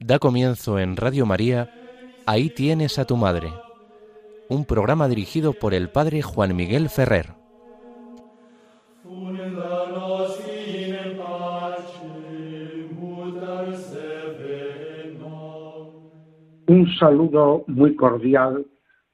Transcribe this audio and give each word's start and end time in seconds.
Da 0.00 0.18
comienzo 0.18 0.78
en 0.78 0.96
Radio 0.96 1.24
María, 1.24 1.70
Ahí 2.26 2.48
tienes 2.48 2.98
a 2.98 3.04
tu 3.04 3.16
madre, 3.16 3.52
un 4.48 4.64
programa 4.64 5.08
dirigido 5.08 5.52
por 5.52 5.74
el 5.74 5.90
padre 5.90 6.22
Juan 6.22 6.56
Miguel 6.56 6.88
Ferrer. 6.88 7.33
Saludo 16.98 17.64
muy 17.66 17.96
cordial 17.96 18.66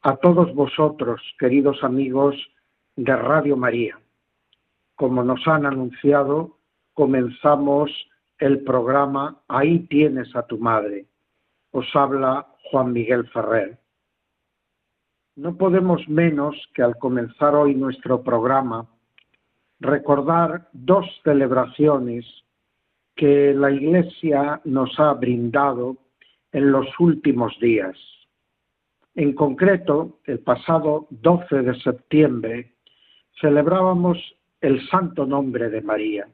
a 0.02 0.16
todos 0.16 0.54
vosotros, 0.54 1.22
queridos 1.38 1.82
amigos 1.82 2.36
de 2.96 3.16
Radio 3.16 3.56
María. 3.56 3.98
Como 4.96 5.22
nos 5.22 5.46
han 5.46 5.64
anunciado, 5.64 6.58
comenzamos 6.92 7.90
el 8.38 8.64
programa 8.64 9.40
Ahí 9.48 9.80
tienes 9.86 10.34
a 10.36 10.46
tu 10.46 10.58
madre. 10.58 11.06
Os 11.70 11.86
habla 11.94 12.46
Juan 12.70 12.92
Miguel 12.92 13.26
Ferrer. 13.28 13.78
No 15.36 15.56
podemos 15.56 16.06
menos 16.08 16.56
que 16.74 16.82
al 16.82 16.98
comenzar 16.98 17.54
hoy 17.54 17.74
nuestro 17.74 18.22
programa 18.22 18.86
recordar 19.78 20.68
dos 20.72 21.06
celebraciones 21.24 22.26
que 23.16 23.54
la 23.54 23.70
Iglesia 23.70 24.60
nos 24.64 24.98
ha 25.00 25.14
brindado 25.14 25.96
en 26.52 26.72
los 26.72 26.86
últimos 26.98 27.58
días. 27.60 27.96
En 29.14 29.34
concreto, 29.34 30.20
el 30.24 30.40
pasado 30.40 31.06
12 31.10 31.62
de 31.62 31.80
septiembre 31.80 32.74
celebrábamos 33.40 34.18
el 34.60 34.86
Santo 34.88 35.26
Nombre 35.26 35.70
de 35.70 35.80
María 35.80 36.28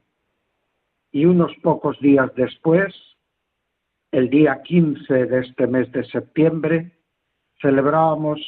y 1.13 1.25
unos 1.25 1.53
pocos 1.63 1.99
días 2.01 2.31
después, 2.35 2.95
el 4.11 4.29
día 4.29 4.63
15 4.63 5.27
de 5.27 5.41
este 5.41 5.67
mes 5.67 5.91
de 5.93 6.05
septiembre, 6.05 6.93
celebrábamos 7.61 8.41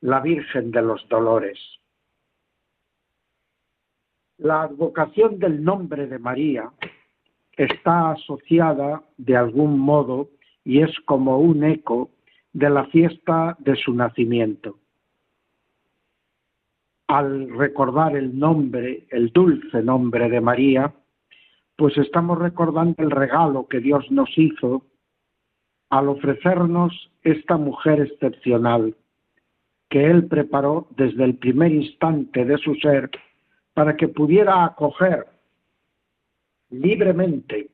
la 0.00 0.20
Virgen 0.20 0.70
de 0.70 0.82
los 0.82 1.06
Dolores. 1.08 1.58
La 4.38 4.62
advocación 4.62 5.38
del 5.38 5.62
nombre 5.62 6.06
de 6.06 6.18
María 6.18 6.70
está 7.56 8.10
asociada 8.10 9.02
de 9.16 9.36
algún 9.36 9.78
modo 9.78 10.30
y 10.66 10.82
es 10.82 10.90
como 11.04 11.38
un 11.38 11.62
eco 11.62 12.10
de 12.52 12.68
la 12.68 12.86
fiesta 12.86 13.56
de 13.60 13.76
su 13.76 13.94
nacimiento. 13.94 14.76
Al 17.06 17.48
recordar 17.56 18.16
el 18.16 18.36
nombre, 18.36 19.06
el 19.10 19.30
dulce 19.30 19.80
nombre 19.80 20.28
de 20.28 20.40
María, 20.40 20.92
pues 21.76 21.96
estamos 21.98 22.38
recordando 22.40 22.96
el 22.98 23.12
regalo 23.12 23.68
que 23.68 23.78
Dios 23.78 24.10
nos 24.10 24.28
hizo 24.36 24.82
al 25.88 26.08
ofrecernos 26.08 27.12
esta 27.22 27.56
mujer 27.56 28.00
excepcional 28.00 28.96
que 29.88 30.04
Él 30.04 30.26
preparó 30.26 30.88
desde 30.96 31.22
el 31.22 31.36
primer 31.36 31.70
instante 31.70 32.44
de 32.44 32.58
su 32.58 32.74
ser 32.74 33.08
para 33.72 33.96
que 33.96 34.08
pudiera 34.08 34.64
acoger 34.64 35.26
libremente 36.70 37.70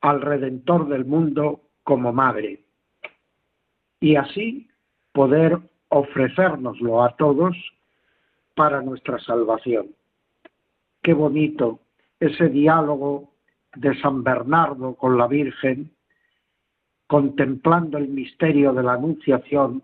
al 0.00 0.20
Redentor 0.20 0.88
del 0.88 1.06
mundo 1.06 1.63
como 1.84 2.12
madre 2.12 2.64
y 4.00 4.16
así 4.16 4.68
poder 5.12 5.58
ofrecérnoslo 5.88 7.04
a 7.04 7.14
todos 7.16 7.56
para 8.54 8.82
nuestra 8.82 9.18
salvación. 9.20 9.94
Qué 11.02 11.12
bonito 11.12 11.80
ese 12.18 12.48
diálogo 12.48 13.32
de 13.76 13.98
San 14.00 14.24
Bernardo 14.24 14.94
con 14.94 15.18
la 15.18 15.26
Virgen, 15.26 15.90
contemplando 17.06 17.98
el 17.98 18.08
misterio 18.08 18.72
de 18.72 18.82
la 18.82 18.94
Anunciación, 18.94 19.82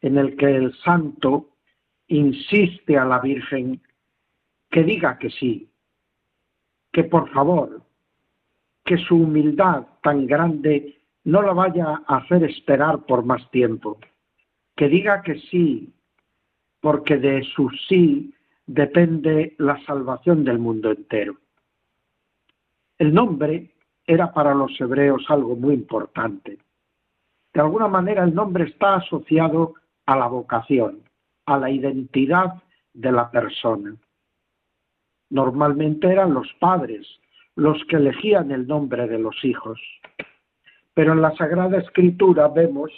en 0.00 0.18
el 0.18 0.36
que 0.36 0.56
el 0.56 0.76
santo 0.78 1.50
insiste 2.08 2.98
a 2.98 3.04
la 3.04 3.20
Virgen 3.20 3.80
que 4.70 4.82
diga 4.82 5.18
que 5.18 5.30
sí, 5.30 5.70
que 6.92 7.04
por 7.04 7.30
favor, 7.30 7.82
que 8.84 8.98
su 8.98 9.16
humildad 9.16 9.86
tan 10.02 10.26
grande 10.26 10.93
no 11.24 11.42
la 11.42 11.52
vaya 11.52 12.02
a 12.06 12.16
hacer 12.16 12.44
esperar 12.44 13.04
por 13.06 13.24
más 13.24 13.50
tiempo, 13.50 13.98
que 14.76 14.88
diga 14.88 15.22
que 15.22 15.40
sí, 15.50 15.92
porque 16.80 17.16
de 17.16 17.42
su 17.54 17.70
sí 17.88 18.34
depende 18.66 19.54
la 19.58 19.82
salvación 19.84 20.44
del 20.44 20.58
mundo 20.58 20.90
entero. 20.90 21.36
El 22.98 23.12
nombre 23.12 23.74
era 24.06 24.32
para 24.32 24.54
los 24.54 24.78
hebreos 24.80 25.24
algo 25.28 25.56
muy 25.56 25.74
importante. 25.74 26.58
De 27.52 27.60
alguna 27.60 27.88
manera 27.88 28.24
el 28.24 28.34
nombre 28.34 28.64
está 28.64 28.96
asociado 28.96 29.74
a 30.06 30.16
la 30.16 30.26
vocación, 30.26 31.02
a 31.46 31.58
la 31.58 31.70
identidad 31.70 32.62
de 32.92 33.12
la 33.12 33.30
persona. 33.30 33.96
Normalmente 35.30 36.06
eran 36.08 36.34
los 36.34 36.52
padres 36.60 37.06
los 37.56 37.82
que 37.88 37.96
elegían 37.96 38.50
el 38.50 38.66
nombre 38.66 39.06
de 39.06 39.18
los 39.18 39.44
hijos. 39.44 39.80
Pero 40.94 41.12
en 41.12 41.22
la 41.22 41.34
Sagrada 41.36 41.78
Escritura 41.78 42.48
vemos, 42.48 42.90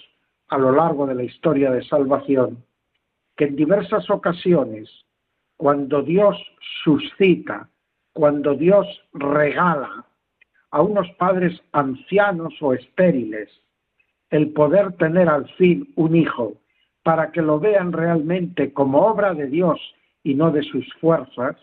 a 0.48 0.58
lo 0.58 0.72
largo 0.72 1.06
de 1.06 1.14
la 1.14 1.24
historia 1.24 1.70
de 1.70 1.84
salvación, 1.84 2.64
que 3.36 3.44
en 3.44 3.56
diversas 3.56 4.08
ocasiones, 4.10 4.88
cuando 5.56 6.02
Dios 6.02 6.36
suscita 6.84 7.68
cuando 8.16 8.54
Dios 8.54 8.86
regala 9.12 10.06
a 10.70 10.80
unos 10.80 11.06
padres 11.18 11.60
ancianos 11.72 12.54
o 12.62 12.72
estériles 12.72 13.50
el 14.30 14.54
poder 14.54 14.92
tener 14.94 15.28
al 15.28 15.46
fin 15.56 15.92
un 15.96 16.16
hijo 16.16 16.54
para 17.02 17.30
que 17.30 17.42
lo 17.42 17.60
vean 17.60 17.92
realmente 17.92 18.72
como 18.72 19.02
obra 19.02 19.34
de 19.34 19.48
Dios 19.48 19.78
y 20.22 20.34
no 20.34 20.50
de 20.50 20.62
sus 20.62 20.90
fuerzas, 20.94 21.56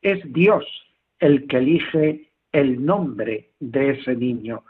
es 0.00 0.20
Dios 0.32 0.64
el 1.18 1.46
que 1.46 1.58
elige 1.58 2.30
el 2.52 2.82
nombre 2.84 3.50
de 3.60 3.90
ese 3.90 4.16
niño. 4.16 4.64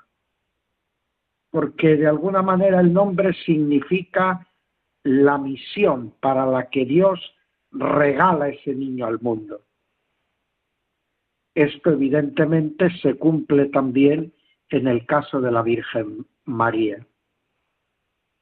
Porque 1.58 1.96
de 1.96 2.06
alguna 2.06 2.40
manera 2.40 2.78
el 2.78 2.92
nombre 2.92 3.32
significa 3.44 4.46
la 5.02 5.38
misión 5.38 6.14
para 6.20 6.46
la 6.46 6.70
que 6.70 6.84
Dios 6.84 7.18
regala 7.72 8.50
ese 8.50 8.76
niño 8.76 9.06
al 9.06 9.18
mundo. 9.20 9.62
Esto 11.56 11.90
evidentemente 11.90 12.96
se 13.02 13.14
cumple 13.14 13.70
también 13.70 14.32
en 14.68 14.86
el 14.86 15.04
caso 15.04 15.40
de 15.40 15.50
la 15.50 15.62
Virgen 15.62 16.28
María. 16.44 17.04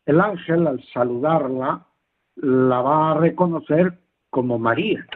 El 0.04 0.20
ángel 0.20 0.66
al 0.66 0.84
saludarla 0.92 1.86
la 2.34 2.82
va 2.82 3.12
a 3.12 3.18
reconocer 3.18 3.98
como 4.28 4.58
María, 4.58 5.06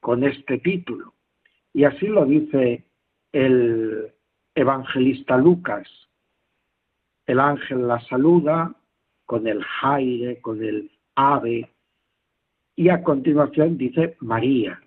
con 0.00 0.24
este 0.24 0.58
título. 0.58 1.14
Y 1.72 1.84
así 1.84 2.06
lo 2.06 2.26
dice 2.26 2.84
el 3.32 4.12
evangelista 4.54 5.38
Lucas. 5.38 6.05
El 7.26 7.40
ángel 7.40 7.88
la 7.88 8.00
saluda 8.00 8.74
con 9.24 9.46
el 9.46 9.62
jaire, 9.62 10.40
con 10.40 10.62
el 10.62 10.90
ave, 11.16 11.68
y 12.76 12.88
a 12.90 13.02
continuación 13.02 13.76
dice 13.76 14.16
María. 14.20 14.80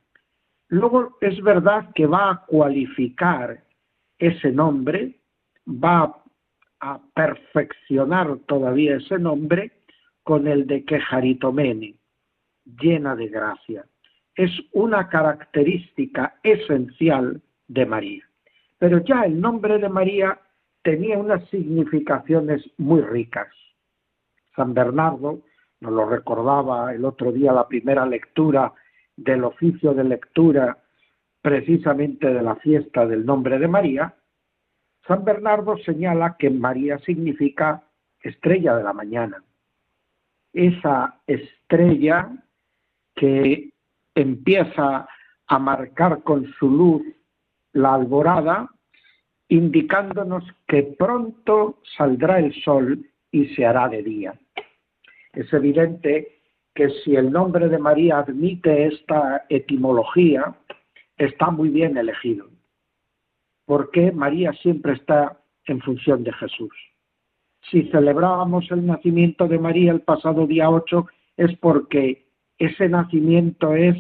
Luego 0.69 1.17
es 1.19 1.41
verdad 1.41 1.89
que 1.95 2.05
va 2.05 2.31
a 2.31 2.45
cualificar 2.45 3.63
ese 4.19 4.51
nombre, 4.51 5.19
va 5.67 6.15
a 6.79 6.99
perfeccionar 7.13 8.37
todavía 8.47 8.97
ese 8.97 9.17
nombre 9.17 9.71
con 10.23 10.47
el 10.47 10.67
de 10.67 10.85
Quejaritomene, 10.85 11.95
llena 12.79 13.15
de 13.15 13.27
gracia. 13.27 13.85
Es 14.35 14.51
una 14.71 15.09
característica 15.09 16.35
esencial 16.43 17.41
de 17.67 17.85
María. 17.85 18.23
Pero 18.77 18.99
ya 18.99 19.23
el 19.23 19.41
nombre 19.41 19.79
de 19.79 19.89
María 19.89 20.39
tenía 20.81 21.17
unas 21.17 21.47
significaciones 21.49 22.63
muy 22.77 23.01
ricas. 23.01 23.47
San 24.55 24.73
Bernardo 24.73 25.41
nos 25.81 25.93
lo 25.93 26.09
recordaba 26.09 26.93
el 26.93 27.05
otro 27.05 27.31
día 27.31 27.53
la 27.53 27.67
primera 27.67 28.05
lectura 28.05 28.73
del 29.15 29.43
oficio 29.43 29.93
de 29.93 30.03
lectura 30.03 30.77
precisamente 31.41 32.27
de 32.33 32.41
la 32.41 32.55
fiesta 32.55 33.05
del 33.05 33.25
nombre 33.25 33.59
de 33.59 33.67
María, 33.67 34.13
San 35.07 35.23
Bernardo 35.23 35.77
señala 35.79 36.35
que 36.37 36.49
María 36.49 36.99
significa 36.99 37.83
estrella 38.21 38.75
de 38.75 38.83
la 38.83 38.93
mañana. 38.93 39.43
Esa 40.53 41.21
estrella 41.25 42.29
que 43.15 43.71
empieza 44.15 45.07
a 45.47 45.59
marcar 45.59 46.23
con 46.23 46.45
su 46.59 46.69
luz 46.69 47.01
la 47.73 47.95
alborada 47.95 48.69
indicándonos 49.49 50.43
que 50.67 50.83
pronto 50.83 51.79
saldrá 51.97 52.39
el 52.39 52.53
sol 52.63 53.05
y 53.31 53.47
se 53.47 53.65
hará 53.65 53.89
de 53.89 54.03
día. 54.03 54.39
Es 55.33 55.51
evidente 55.53 56.39
que 56.73 56.89
si 57.03 57.15
el 57.15 57.31
nombre 57.31 57.67
de 57.67 57.77
María 57.77 58.19
admite 58.19 58.85
esta 58.85 59.45
etimología, 59.49 60.55
está 61.17 61.51
muy 61.51 61.69
bien 61.69 61.97
elegido, 61.97 62.47
porque 63.65 64.11
María 64.11 64.53
siempre 64.53 64.93
está 64.93 65.39
en 65.65 65.81
función 65.81 66.23
de 66.23 66.31
Jesús. 66.33 66.73
Si 67.69 67.83
celebrábamos 67.89 68.71
el 68.71 68.85
nacimiento 68.85 69.47
de 69.47 69.59
María 69.59 69.91
el 69.91 70.01
pasado 70.01 70.47
día 70.47 70.69
8, 70.69 71.05
es 71.37 71.57
porque 71.57 72.27
ese 72.57 72.87
nacimiento 72.87 73.75
es 73.75 73.97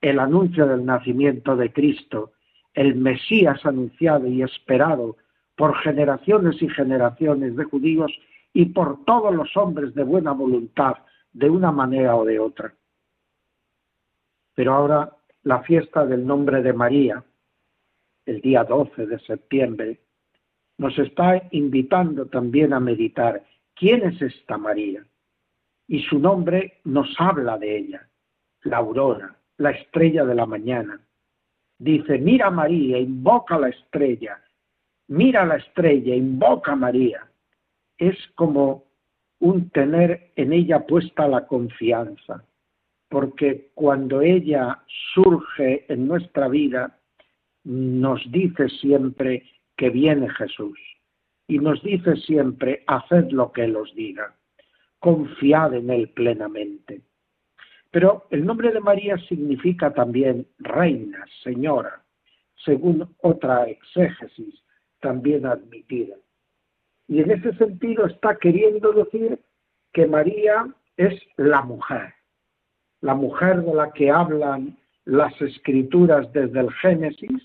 el 0.00 0.18
anuncio 0.18 0.66
del 0.66 0.84
nacimiento 0.84 1.56
de 1.56 1.72
Cristo, 1.72 2.32
el 2.74 2.94
Mesías 2.94 3.64
anunciado 3.64 4.26
y 4.26 4.42
esperado 4.42 5.16
por 5.56 5.76
generaciones 5.76 6.62
y 6.62 6.68
generaciones 6.68 7.56
de 7.56 7.64
judíos 7.64 8.12
y 8.52 8.66
por 8.66 9.04
todos 9.04 9.34
los 9.34 9.56
hombres 9.56 9.94
de 9.94 10.04
buena 10.04 10.32
voluntad, 10.32 10.94
de 11.32 11.48
una 11.48 11.70
manera 11.70 12.16
o 12.16 12.24
de 12.24 12.38
otra. 12.38 12.74
Pero 14.54 14.74
ahora 14.74 15.16
la 15.42 15.62
fiesta 15.62 16.04
del 16.06 16.26
nombre 16.26 16.62
de 16.62 16.72
María, 16.72 17.24
el 18.26 18.40
día 18.40 18.64
12 18.64 19.06
de 19.06 19.18
septiembre, 19.20 20.00
nos 20.78 20.98
está 20.98 21.42
invitando 21.50 22.26
también 22.26 22.72
a 22.72 22.80
meditar 22.80 23.44
quién 23.74 24.02
es 24.02 24.20
esta 24.20 24.56
María. 24.56 25.04
Y 25.86 26.02
su 26.04 26.18
nombre 26.18 26.80
nos 26.84 27.08
habla 27.18 27.58
de 27.58 27.76
ella, 27.76 28.08
la 28.62 28.78
aurora, 28.78 29.36
la 29.56 29.70
estrella 29.70 30.24
de 30.24 30.34
la 30.34 30.46
mañana. 30.46 31.00
Dice, 31.80 32.18
mira 32.18 32.50
María, 32.50 32.98
invoca 32.98 33.58
la 33.58 33.70
estrella, 33.70 34.38
mira 35.08 35.46
la 35.46 35.56
estrella, 35.56 36.14
invoca 36.14 36.72
a 36.72 36.76
María. 36.76 37.26
Es 37.96 38.18
como 38.34 38.84
un 39.38 39.70
tener 39.70 40.30
en 40.36 40.52
ella 40.52 40.86
puesta 40.86 41.26
la 41.26 41.46
confianza, 41.46 42.44
porque 43.08 43.70
cuando 43.72 44.20
ella 44.20 44.82
surge 45.14 45.90
en 45.90 46.06
nuestra 46.06 46.48
vida, 46.48 47.00
nos 47.64 48.30
dice 48.30 48.68
siempre 48.68 49.44
que 49.74 49.88
viene 49.88 50.28
Jesús 50.28 50.78
y 51.48 51.58
nos 51.60 51.82
dice 51.82 52.14
siempre, 52.16 52.84
haced 52.88 53.30
lo 53.30 53.52
que 53.52 53.64
Él 53.64 53.76
os 53.76 53.94
diga, 53.94 54.36
confiad 54.98 55.72
en 55.72 55.88
Él 55.88 56.10
plenamente. 56.10 57.00
Pero 57.90 58.26
el 58.30 58.44
nombre 58.44 58.70
de 58.72 58.80
María 58.80 59.16
significa 59.28 59.92
también 59.92 60.46
reina, 60.58 61.24
señora, 61.42 62.02
según 62.64 63.08
otra 63.22 63.64
exégesis 63.64 64.62
también 65.00 65.46
admitida. 65.46 66.14
Y 67.08 67.20
en 67.20 67.32
ese 67.32 67.52
sentido 67.54 68.06
está 68.06 68.36
queriendo 68.36 68.92
decir 68.92 69.40
que 69.92 70.06
María 70.06 70.72
es 70.96 71.20
la 71.36 71.62
mujer, 71.62 72.14
la 73.00 73.14
mujer 73.14 73.62
de 73.62 73.74
la 73.74 73.90
que 73.92 74.10
hablan 74.10 74.78
las 75.04 75.40
escrituras 75.40 76.32
desde 76.32 76.60
el 76.60 76.70
Génesis 76.74 77.42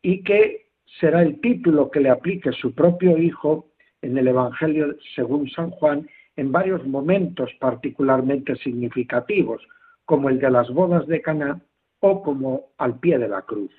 y 0.00 0.22
que 0.22 0.68
será 1.00 1.20
el 1.22 1.40
título 1.40 1.90
que 1.90 2.00
le 2.00 2.08
aplique 2.08 2.52
su 2.52 2.74
propio 2.74 3.18
hijo 3.18 3.68
en 4.00 4.16
el 4.16 4.28
Evangelio 4.28 4.96
según 5.14 5.50
San 5.50 5.70
Juan 5.72 6.08
en 6.36 6.52
varios 6.52 6.86
momentos 6.86 7.50
particularmente 7.58 8.56
significativos, 8.56 9.66
como 10.04 10.28
el 10.28 10.38
de 10.38 10.50
las 10.50 10.70
bodas 10.70 11.06
de 11.06 11.20
Caná 11.22 11.60
o 12.00 12.22
como 12.22 12.66
al 12.78 12.98
pie 12.98 13.18
de 13.18 13.28
la 13.28 13.42
cruz, 13.42 13.72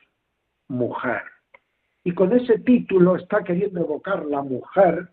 mujer. 0.67 1.21
Y 2.03 2.13
con 2.13 2.33
ese 2.33 2.59
título 2.59 3.15
está 3.15 3.43
queriendo 3.43 3.81
evocar 3.81 4.25
la 4.25 4.41
mujer 4.41 5.09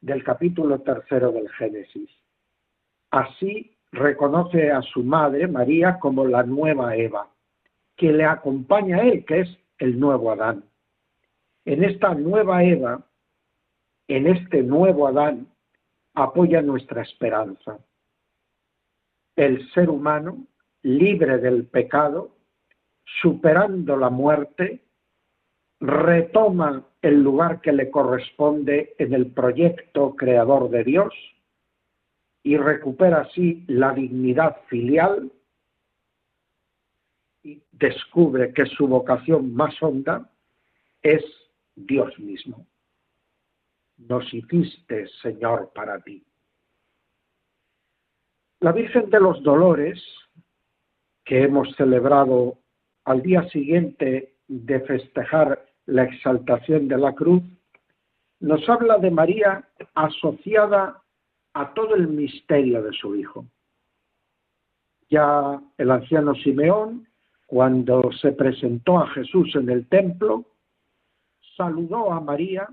del 0.00 0.24
capítulo 0.24 0.80
tercero 0.80 1.32
del 1.32 1.48
Génesis. 1.50 2.10
Así 3.10 3.76
reconoce 3.92 4.70
a 4.70 4.82
su 4.82 5.02
madre, 5.02 5.48
María, 5.48 5.98
como 5.98 6.26
la 6.26 6.42
nueva 6.42 6.96
Eva, 6.96 7.28
que 7.96 8.12
le 8.12 8.24
acompaña 8.24 8.98
a 8.98 9.02
él, 9.02 9.24
que 9.24 9.40
es 9.40 9.58
el 9.78 9.98
nuevo 9.98 10.30
Adán. 10.30 10.64
En 11.64 11.82
esta 11.82 12.14
nueva 12.14 12.62
Eva, 12.62 13.04
en 14.08 14.26
este 14.26 14.62
nuevo 14.62 15.06
Adán, 15.08 15.48
apoya 16.16 16.62
nuestra 16.62 17.02
esperanza. 17.02 17.78
El 19.36 19.70
ser 19.72 19.90
humano, 19.90 20.46
libre 20.82 21.38
del 21.38 21.66
pecado, 21.66 22.36
superando 23.20 23.96
la 23.96 24.08
muerte, 24.08 24.82
retoma 25.78 26.86
el 27.02 27.22
lugar 27.22 27.60
que 27.60 27.72
le 27.72 27.90
corresponde 27.90 28.94
en 28.98 29.12
el 29.12 29.26
proyecto 29.26 30.16
creador 30.16 30.70
de 30.70 30.84
Dios 30.84 31.14
y 32.42 32.56
recupera 32.56 33.20
así 33.20 33.64
la 33.66 33.92
dignidad 33.92 34.56
filial 34.68 35.30
y 37.42 37.62
descubre 37.72 38.54
que 38.54 38.64
su 38.64 38.88
vocación 38.88 39.54
más 39.54 39.74
honda 39.82 40.30
es 41.02 41.22
Dios 41.74 42.18
mismo. 42.18 42.66
Nos 43.98 44.32
hiciste, 44.32 45.08
Señor, 45.22 45.70
para 45.74 46.00
ti. 46.00 46.22
La 48.60 48.72
Virgen 48.72 49.10
de 49.10 49.20
los 49.20 49.42
Dolores, 49.42 50.02
que 51.24 51.42
hemos 51.42 51.74
celebrado 51.76 52.58
al 53.04 53.22
día 53.22 53.48
siguiente 53.50 54.36
de 54.48 54.80
festejar 54.80 55.66
la 55.86 56.04
exaltación 56.04 56.88
de 56.88 56.98
la 56.98 57.14
cruz, 57.14 57.42
nos 58.40 58.68
habla 58.68 58.98
de 58.98 59.10
María 59.10 59.68
asociada 59.94 61.02
a 61.54 61.74
todo 61.74 61.94
el 61.94 62.08
misterio 62.08 62.82
de 62.82 62.92
su 62.92 63.16
Hijo. 63.16 63.46
Ya 65.08 65.60
el 65.78 65.90
anciano 65.90 66.34
Simeón, 66.34 67.08
cuando 67.46 68.10
se 68.12 68.32
presentó 68.32 68.98
a 68.98 69.08
Jesús 69.08 69.54
en 69.54 69.70
el 69.70 69.88
templo, 69.88 70.44
saludó 71.56 72.12
a 72.12 72.20
María 72.20 72.68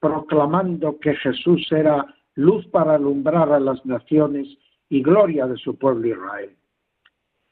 proclamando 0.00 0.98
que 0.98 1.14
Jesús 1.16 1.66
era 1.70 2.14
luz 2.34 2.66
para 2.68 2.94
alumbrar 2.94 3.52
a 3.52 3.60
las 3.60 3.84
naciones 3.86 4.46
y 4.88 5.02
gloria 5.02 5.46
de 5.46 5.56
su 5.56 5.78
pueblo 5.78 6.06
Israel. 6.06 6.56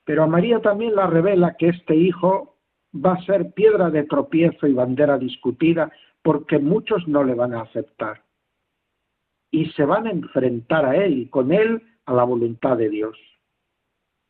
Pero 0.05 0.25
a 0.25 0.27
María 0.27 0.61
también 0.61 0.95
la 0.95 1.07
revela 1.07 1.57
que 1.57 1.69
este 1.69 1.97
hijo 1.97 2.57
va 2.95 3.15
a 3.15 3.25
ser 3.25 3.53
piedra 3.53 3.91
de 3.91 4.05
tropiezo 4.05 4.67
y 4.67 4.75
bandera 4.75 5.19
discutida 5.19 5.91
porque 6.23 6.59
muchos 6.59 7.07
no 7.09 7.25
le 7.25 7.35
van 7.35 7.55
a 7.55 7.63
aceptar. 7.63 8.23
Y 9.51 9.67
se 9.71 9.85
van 9.85 10.07
a 10.07 10.11
enfrentar 10.11 10.85
a 10.85 10.97
él 10.97 11.19
y 11.19 11.27
con 11.29 11.53
él 11.53 11.83
a 12.07 12.13
la 12.13 12.25
voluntad 12.25 12.77
de 12.77 12.91
Dios. 12.91 13.17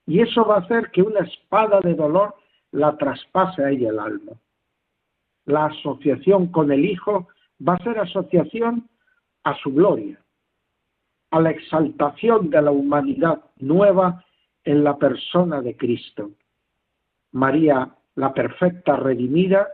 Y 0.07 0.21
eso 0.21 0.45
va 0.45 0.57
a 0.57 0.61
hacer 0.61 0.91
que 0.91 1.03
una 1.03 1.21
espada 1.21 1.81
de 1.81 1.95
dolor 1.95 2.35
la 2.71 2.97
traspase 2.97 3.65
a 3.65 3.71
ella 3.71 3.91
el 3.91 3.99
alma 3.99 4.33
la 5.47 5.67
asociación 5.67 6.49
con 6.49 6.73
el 6.73 6.85
Hijo 6.85 7.29
va 7.67 7.75
a 7.75 7.85
ser 7.85 7.99
asociación 7.99 8.89
a 9.45 9.57
su 9.59 9.73
gloria, 9.73 10.21
a 11.31 11.41
la 11.41 11.51
exaltación 11.51 12.51
de 12.51 12.63
la 12.63 12.71
humanidad 12.71 13.43
nueva 13.59 14.25
en 14.65 14.85
la 14.85 14.97
persona 14.97 15.61
de 15.61 15.77
Cristo. 15.77 16.31
María, 17.33 17.95
la 18.15 18.33
perfecta 18.33 18.97
redimida, 18.97 19.69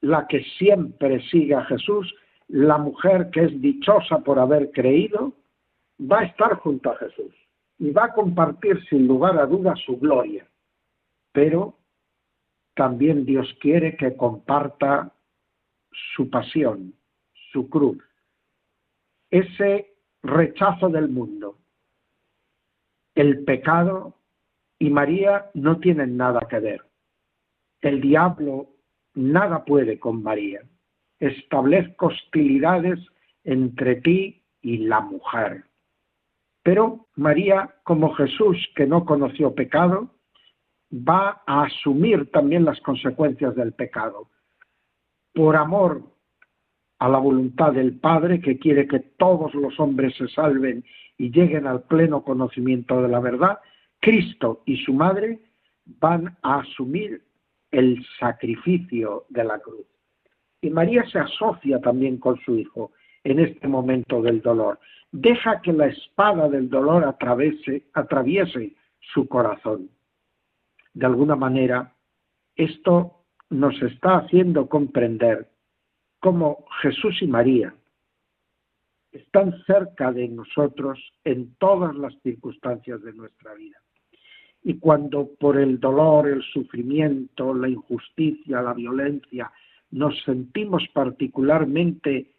la 0.00 0.26
que 0.26 0.42
siempre 0.58 1.20
sigue 1.28 1.54
a 1.54 1.64
Jesús, 1.64 2.12
la 2.48 2.78
mujer 2.78 3.30
que 3.30 3.44
es 3.44 3.60
dichosa 3.60 4.18
por 4.20 4.38
haber 4.38 4.70
creído, 4.72 5.34
va 6.00 6.20
a 6.20 6.24
estar 6.24 6.54
junto 6.54 6.90
a 6.90 6.96
Jesús 6.96 7.34
y 7.78 7.90
va 7.90 8.06
a 8.06 8.12
compartir 8.12 8.82
sin 8.88 9.06
lugar 9.06 9.38
a 9.38 9.46
dudas 9.46 9.78
su 9.84 9.98
gloria. 9.98 10.46
Pero 11.32 11.76
también 12.74 13.24
Dios 13.24 13.46
quiere 13.60 13.96
que 13.96 14.16
comparta 14.16 15.12
su 16.14 16.30
pasión, 16.30 16.94
su 17.52 17.68
cruz, 17.68 17.98
ese 19.30 19.94
rechazo 20.22 20.88
del 20.88 21.08
mundo. 21.08 21.58
El 23.14 23.44
pecado 23.44 24.16
y 24.78 24.90
María 24.90 25.50
no 25.54 25.78
tienen 25.78 26.16
nada 26.16 26.46
que 26.48 26.58
ver. 26.58 26.82
El 27.80 28.00
diablo 28.00 28.70
nada 29.14 29.64
puede 29.64 29.98
con 29.98 30.22
María. 30.22 30.62
Establezco 31.18 32.06
hostilidades 32.06 32.98
entre 33.44 33.96
ti 33.96 34.42
y 34.62 34.78
la 34.78 35.00
mujer. 35.00 35.64
Pero 36.62 37.06
María, 37.16 37.74
como 37.84 38.14
Jesús, 38.14 38.56
que 38.76 38.86
no 38.86 39.04
conoció 39.04 39.54
pecado, 39.54 40.14
va 40.92 41.42
a 41.46 41.64
asumir 41.64 42.30
también 42.30 42.64
las 42.64 42.80
consecuencias 42.80 43.54
del 43.54 43.72
pecado. 43.72 44.28
Por 45.32 45.56
amor 45.56 46.02
a 47.00 47.08
la 47.08 47.18
voluntad 47.18 47.72
del 47.72 47.98
Padre, 47.98 48.40
que 48.40 48.58
quiere 48.58 48.86
que 48.86 49.00
todos 49.00 49.54
los 49.54 49.80
hombres 49.80 50.14
se 50.16 50.28
salven 50.28 50.84
y 51.16 51.30
lleguen 51.30 51.66
al 51.66 51.82
pleno 51.84 52.22
conocimiento 52.22 53.02
de 53.02 53.08
la 53.08 53.20
verdad, 53.20 53.58
Cristo 54.00 54.62
y 54.66 54.76
su 54.84 54.92
Madre 54.92 55.40
van 55.98 56.36
a 56.42 56.60
asumir 56.60 57.22
el 57.70 58.04
sacrificio 58.18 59.24
de 59.30 59.44
la 59.44 59.58
cruz. 59.58 59.86
Y 60.60 60.68
María 60.68 61.02
se 61.10 61.18
asocia 61.18 61.80
también 61.80 62.18
con 62.18 62.38
su 62.40 62.56
hijo 62.56 62.92
en 63.24 63.40
este 63.40 63.66
momento 63.66 64.20
del 64.20 64.42
dolor. 64.42 64.78
Deja 65.10 65.62
que 65.62 65.72
la 65.72 65.86
espada 65.86 66.50
del 66.50 66.68
dolor 66.68 67.04
atraviese, 67.04 67.84
atraviese 67.94 68.74
su 69.00 69.26
corazón. 69.26 69.88
De 70.92 71.06
alguna 71.06 71.34
manera, 71.34 71.94
esto 72.56 73.24
nos 73.48 73.80
está 73.82 74.18
haciendo 74.18 74.68
comprender 74.68 75.49
cómo 76.20 76.66
Jesús 76.82 77.20
y 77.22 77.26
María 77.26 77.74
están 79.10 79.60
cerca 79.64 80.12
de 80.12 80.28
nosotros 80.28 80.98
en 81.24 81.54
todas 81.56 81.96
las 81.96 82.14
circunstancias 82.22 83.02
de 83.02 83.12
nuestra 83.12 83.54
vida. 83.54 83.78
Y 84.62 84.78
cuando 84.78 85.30
por 85.40 85.58
el 85.58 85.80
dolor, 85.80 86.28
el 86.28 86.42
sufrimiento, 86.42 87.54
la 87.54 87.68
injusticia, 87.68 88.62
la 88.62 88.74
violencia, 88.74 89.50
nos 89.90 90.22
sentimos 90.22 90.86
particularmente 90.92 92.30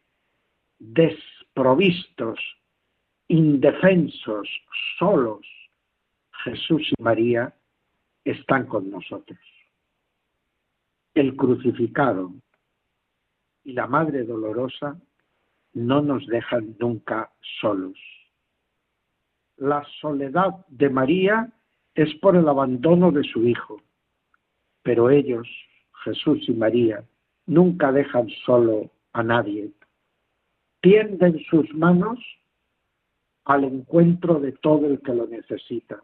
desprovistos, 0.79 2.39
indefensos, 3.27 4.47
solos, 4.97 5.45
Jesús 6.43 6.91
y 6.97 7.03
María 7.03 7.53
están 8.23 8.67
con 8.67 8.89
nosotros. 8.89 9.39
El 11.13 11.35
crucificado 11.35 12.31
y 13.63 13.73
la 13.73 13.87
Madre 13.87 14.23
Dolorosa 14.23 14.99
no 15.73 16.01
nos 16.01 16.25
dejan 16.27 16.75
nunca 16.79 17.31
solos. 17.61 17.97
La 19.57 19.85
soledad 20.01 20.65
de 20.69 20.89
María 20.89 21.51
es 21.95 22.13
por 22.15 22.35
el 22.35 22.47
abandono 22.47 23.11
de 23.11 23.23
su 23.23 23.47
Hijo, 23.47 23.81
pero 24.81 25.09
ellos, 25.09 25.47
Jesús 26.03 26.47
y 26.47 26.53
María, 26.53 27.03
nunca 27.45 27.91
dejan 27.91 28.29
solo 28.45 28.89
a 29.13 29.23
nadie. 29.23 29.71
Tienden 30.81 31.39
sus 31.49 31.71
manos 31.73 32.19
al 33.45 33.63
encuentro 33.65 34.39
de 34.39 34.51
todo 34.53 34.87
el 34.87 34.99
que 35.01 35.13
lo 35.13 35.27
necesita. 35.27 36.01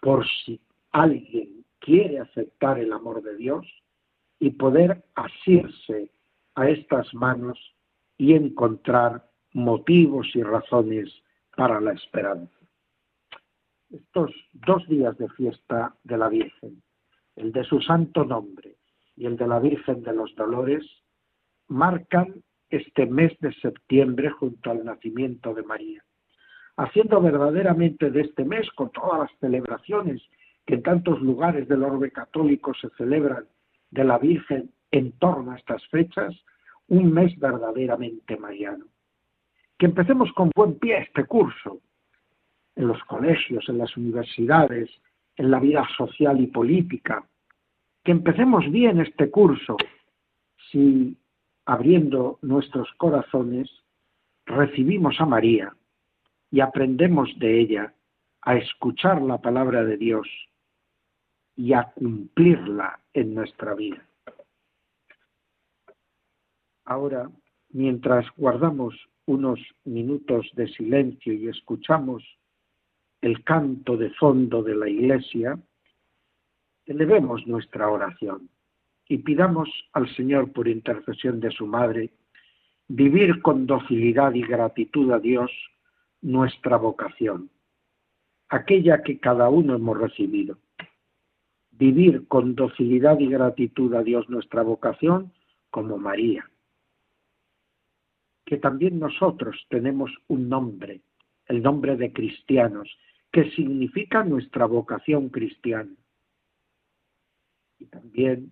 Por 0.00 0.26
si 0.26 0.60
alguien 0.90 1.64
quiere 1.78 2.18
aceptar 2.18 2.78
el 2.78 2.92
amor 2.92 3.22
de 3.22 3.36
Dios 3.36 3.66
y 4.40 4.50
poder 4.50 5.04
asirse 5.14 6.10
a 6.58 6.68
estas 6.68 7.14
manos 7.14 7.56
y 8.16 8.34
encontrar 8.34 9.30
motivos 9.52 10.26
y 10.34 10.42
razones 10.42 11.08
para 11.56 11.80
la 11.80 11.92
esperanza. 11.92 12.58
Estos 13.90 14.32
dos 14.52 14.86
días 14.88 15.16
de 15.18 15.28
fiesta 15.28 15.94
de 16.02 16.18
la 16.18 16.28
Virgen, 16.28 16.82
el 17.36 17.52
de 17.52 17.62
su 17.62 17.80
santo 17.80 18.24
nombre 18.24 18.74
y 19.14 19.26
el 19.26 19.36
de 19.36 19.46
la 19.46 19.60
Virgen 19.60 20.02
de 20.02 20.12
los 20.12 20.34
Dolores, 20.34 20.84
marcan 21.68 22.42
este 22.70 23.06
mes 23.06 23.32
de 23.38 23.52
septiembre 23.54 24.28
junto 24.30 24.72
al 24.72 24.84
nacimiento 24.84 25.54
de 25.54 25.62
María, 25.62 26.04
haciendo 26.76 27.20
verdaderamente 27.20 28.10
de 28.10 28.22
este 28.22 28.44
mes, 28.44 28.68
con 28.72 28.90
todas 28.90 29.20
las 29.20 29.38
celebraciones 29.38 30.20
que 30.66 30.74
en 30.74 30.82
tantos 30.82 31.20
lugares 31.22 31.68
del 31.68 31.84
orbe 31.84 32.10
católico 32.10 32.74
se 32.74 32.88
celebran 32.96 33.46
de 33.92 34.02
la 34.02 34.18
Virgen 34.18 34.72
en 34.90 35.12
torno 35.12 35.52
a 35.52 35.56
estas 35.56 35.86
fechas, 35.88 36.34
un 36.88 37.12
mes 37.12 37.38
verdaderamente 37.38 38.36
mariano. 38.36 38.86
Que 39.78 39.86
empecemos 39.86 40.32
con 40.32 40.50
buen 40.54 40.78
pie 40.78 40.98
este 40.98 41.24
curso, 41.24 41.80
en 42.76 42.88
los 42.88 43.02
colegios, 43.04 43.68
en 43.68 43.78
las 43.78 43.96
universidades, 43.96 44.90
en 45.36 45.50
la 45.50 45.60
vida 45.60 45.86
social 45.96 46.40
y 46.40 46.46
política. 46.46 47.24
Que 48.04 48.12
empecemos 48.12 48.70
bien 48.70 49.00
este 49.00 49.30
curso 49.30 49.76
si, 50.70 51.16
abriendo 51.66 52.38
nuestros 52.42 52.88
corazones, 52.96 53.70
recibimos 54.46 55.20
a 55.20 55.26
María 55.26 55.74
y 56.50 56.60
aprendemos 56.60 57.30
de 57.38 57.60
ella 57.60 57.94
a 58.42 58.56
escuchar 58.56 59.20
la 59.20 59.38
palabra 59.38 59.84
de 59.84 59.96
Dios 59.96 60.28
y 61.56 61.72
a 61.72 61.84
cumplirla 61.94 63.00
en 63.12 63.34
nuestra 63.34 63.74
vida. 63.74 64.07
Ahora, 66.88 67.30
mientras 67.68 68.24
guardamos 68.38 68.94
unos 69.26 69.60
minutos 69.84 70.50
de 70.54 70.68
silencio 70.68 71.34
y 71.34 71.48
escuchamos 71.48 72.24
el 73.20 73.44
canto 73.44 73.98
de 73.98 74.08
fondo 74.14 74.62
de 74.62 74.74
la 74.74 74.88
iglesia, 74.88 75.58
elevemos 76.86 77.46
nuestra 77.46 77.90
oración 77.90 78.48
y 79.06 79.18
pidamos 79.18 79.68
al 79.92 80.08
Señor 80.16 80.50
por 80.52 80.66
intercesión 80.66 81.40
de 81.40 81.50
su 81.50 81.66
Madre 81.66 82.08
vivir 82.88 83.42
con 83.42 83.66
docilidad 83.66 84.32
y 84.32 84.40
gratitud 84.40 85.12
a 85.12 85.18
Dios 85.18 85.50
nuestra 86.22 86.78
vocación, 86.78 87.50
aquella 88.48 89.02
que 89.02 89.20
cada 89.20 89.50
uno 89.50 89.74
hemos 89.74 89.98
recibido. 89.98 90.56
Vivir 91.70 92.26
con 92.28 92.54
docilidad 92.54 93.18
y 93.20 93.28
gratitud 93.28 93.92
a 93.92 94.02
Dios 94.02 94.26
nuestra 94.30 94.62
vocación 94.62 95.34
como 95.70 95.98
María 95.98 96.48
que 98.48 98.56
también 98.56 98.98
nosotros 98.98 99.66
tenemos 99.68 100.10
un 100.28 100.48
nombre, 100.48 101.02
el 101.48 101.62
nombre 101.62 101.98
de 101.98 102.14
cristianos, 102.14 102.88
que 103.30 103.50
significa 103.50 104.24
nuestra 104.24 104.64
vocación 104.64 105.28
cristiana. 105.28 105.92
Y 107.78 107.84
también 107.84 108.50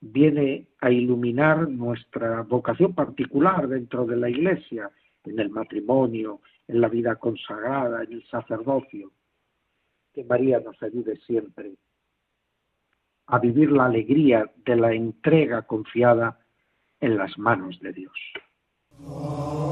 viene 0.00 0.68
a 0.80 0.92
iluminar 0.92 1.68
nuestra 1.68 2.42
vocación 2.42 2.94
particular 2.94 3.66
dentro 3.66 4.06
de 4.06 4.16
la 4.16 4.30
Iglesia, 4.30 4.88
en 5.24 5.40
el 5.40 5.50
matrimonio, 5.50 6.40
en 6.68 6.80
la 6.80 6.88
vida 6.88 7.16
consagrada, 7.16 8.04
en 8.04 8.12
el 8.12 8.24
sacerdocio. 8.28 9.10
Que 10.14 10.22
María 10.22 10.60
nos 10.60 10.80
ayude 10.84 11.16
siempre 11.26 11.72
a 13.26 13.40
vivir 13.40 13.72
la 13.72 13.86
alegría 13.86 14.48
de 14.64 14.76
la 14.76 14.92
entrega 14.92 15.62
confiada 15.62 16.38
en 17.00 17.16
las 17.16 17.36
manos 17.38 17.80
de 17.80 17.92
Dios. 17.92 18.16
Oh. 19.04 19.71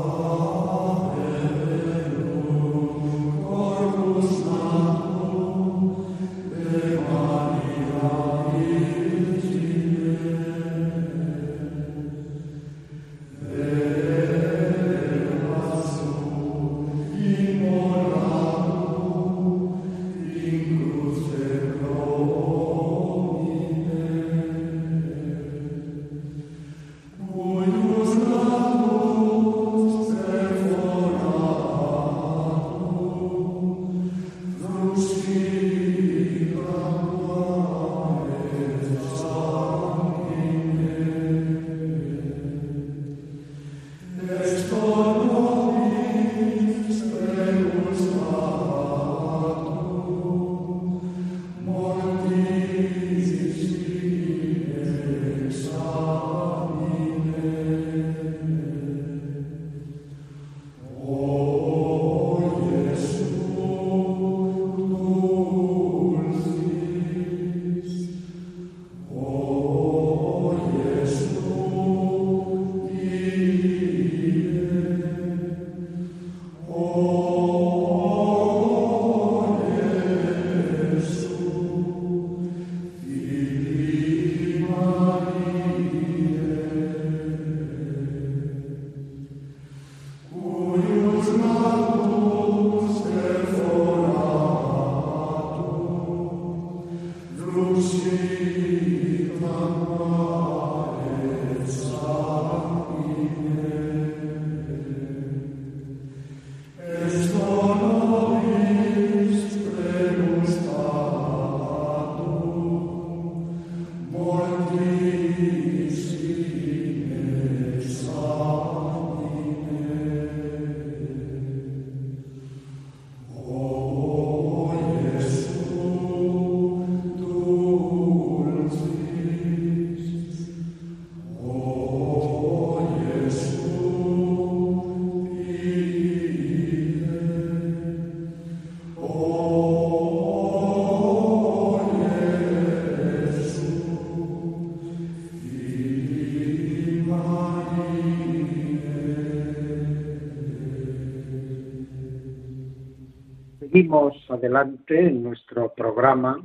Adelante 154.40 154.98
en 154.98 155.22
nuestro 155.22 155.74
programa. 155.74 156.40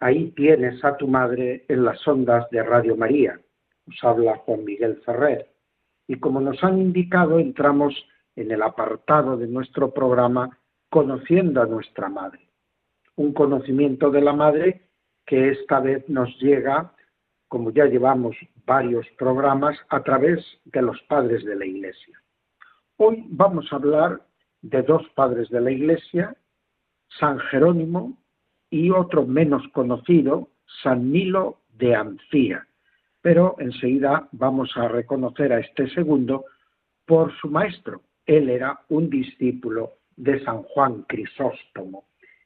Ahí 0.00 0.32
tienes 0.32 0.84
a 0.84 0.96
tu 0.96 1.06
madre 1.06 1.64
en 1.68 1.84
las 1.84 2.06
ondas 2.08 2.50
de 2.50 2.60
Radio 2.62 2.96
María. 2.96 3.40
Nos 3.86 4.02
habla 4.02 4.36
Juan 4.38 4.64
Miguel 4.64 5.00
Ferrer. 5.04 5.48
Y 6.08 6.16
como 6.16 6.40
nos 6.40 6.62
han 6.64 6.78
indicado, 6.78 7.38
entramos 7.38 7.94
en 8.34 8.50
el 8.50 8.62
apartado 8.62 9.36
de 9.36 9.46
nuestro 9.46 9.94
programa 9.94 10.58
Conociendo 10.88 11.62
a 11.62 11.66
nuestra 11.66 12.08
madre. 12.08 12.48
Un 13.14 13.32
conocimiento 13.32 14.10
de 14.10 14.20
la 14.20 14.32
madre 14.32 14.88
que 15.24 15.50
esta 15.50 15.78
vez 15.78 16.08
nos 16.08 16.36
llega, 16.40 16.92
como 17.46 17.70
ya 17.70 17.84
llevamos 17.84 18.34
varios 18.66 19.06
programas, 19.16 19.78
a 19.88 20.02
través 20.02 20.44
de 20.64 20.82
los 20.82 21.00
padres 21.02 21.44
de 21.44 21.54
la 21.54 21.64
Iglesia. 21.64 22.20
Hoy 22.96 23.24
vamos 23.28 23.72
a 23.72 23.76
hablar 23.76 24.20
de 24.62 24.82
dos 24.82 25.08
padres 25.14 25.48
de 25.50 25.60
la 25.60 25.70
Iglesia, 25.70 26.34
San 27.18 27.38
Jerónimo 27.38 28.16
y 28.70 28.90
otro 28.90 29.26
menos 29.26 29.62
conocido, 29.72 30.48
San 30.82 31.10
Nilo 31.10 31.58
de 31.76 31.94
Ancía. 31.94 32.66
Pero 33.20 33.56
enseguida 33.58 34.28
vamos 34.32 34.70
a 34.76 34.88
reconocer 34.88 35.52
a 35.52 35.60
este 35.60 35.88
segundo 35.90 36.44
por 37.06 37.36
su 37.40 37.48
maestro. 37.48 38.02
Él 38.26 38.48
era 38.48 38.80
un 38.88 39.10
discípulo 39.10 39.94
de 40.16 40.42
San 40.44 40.62
Juan 40.62 41.02
Crisóstomo, 41.02 42.04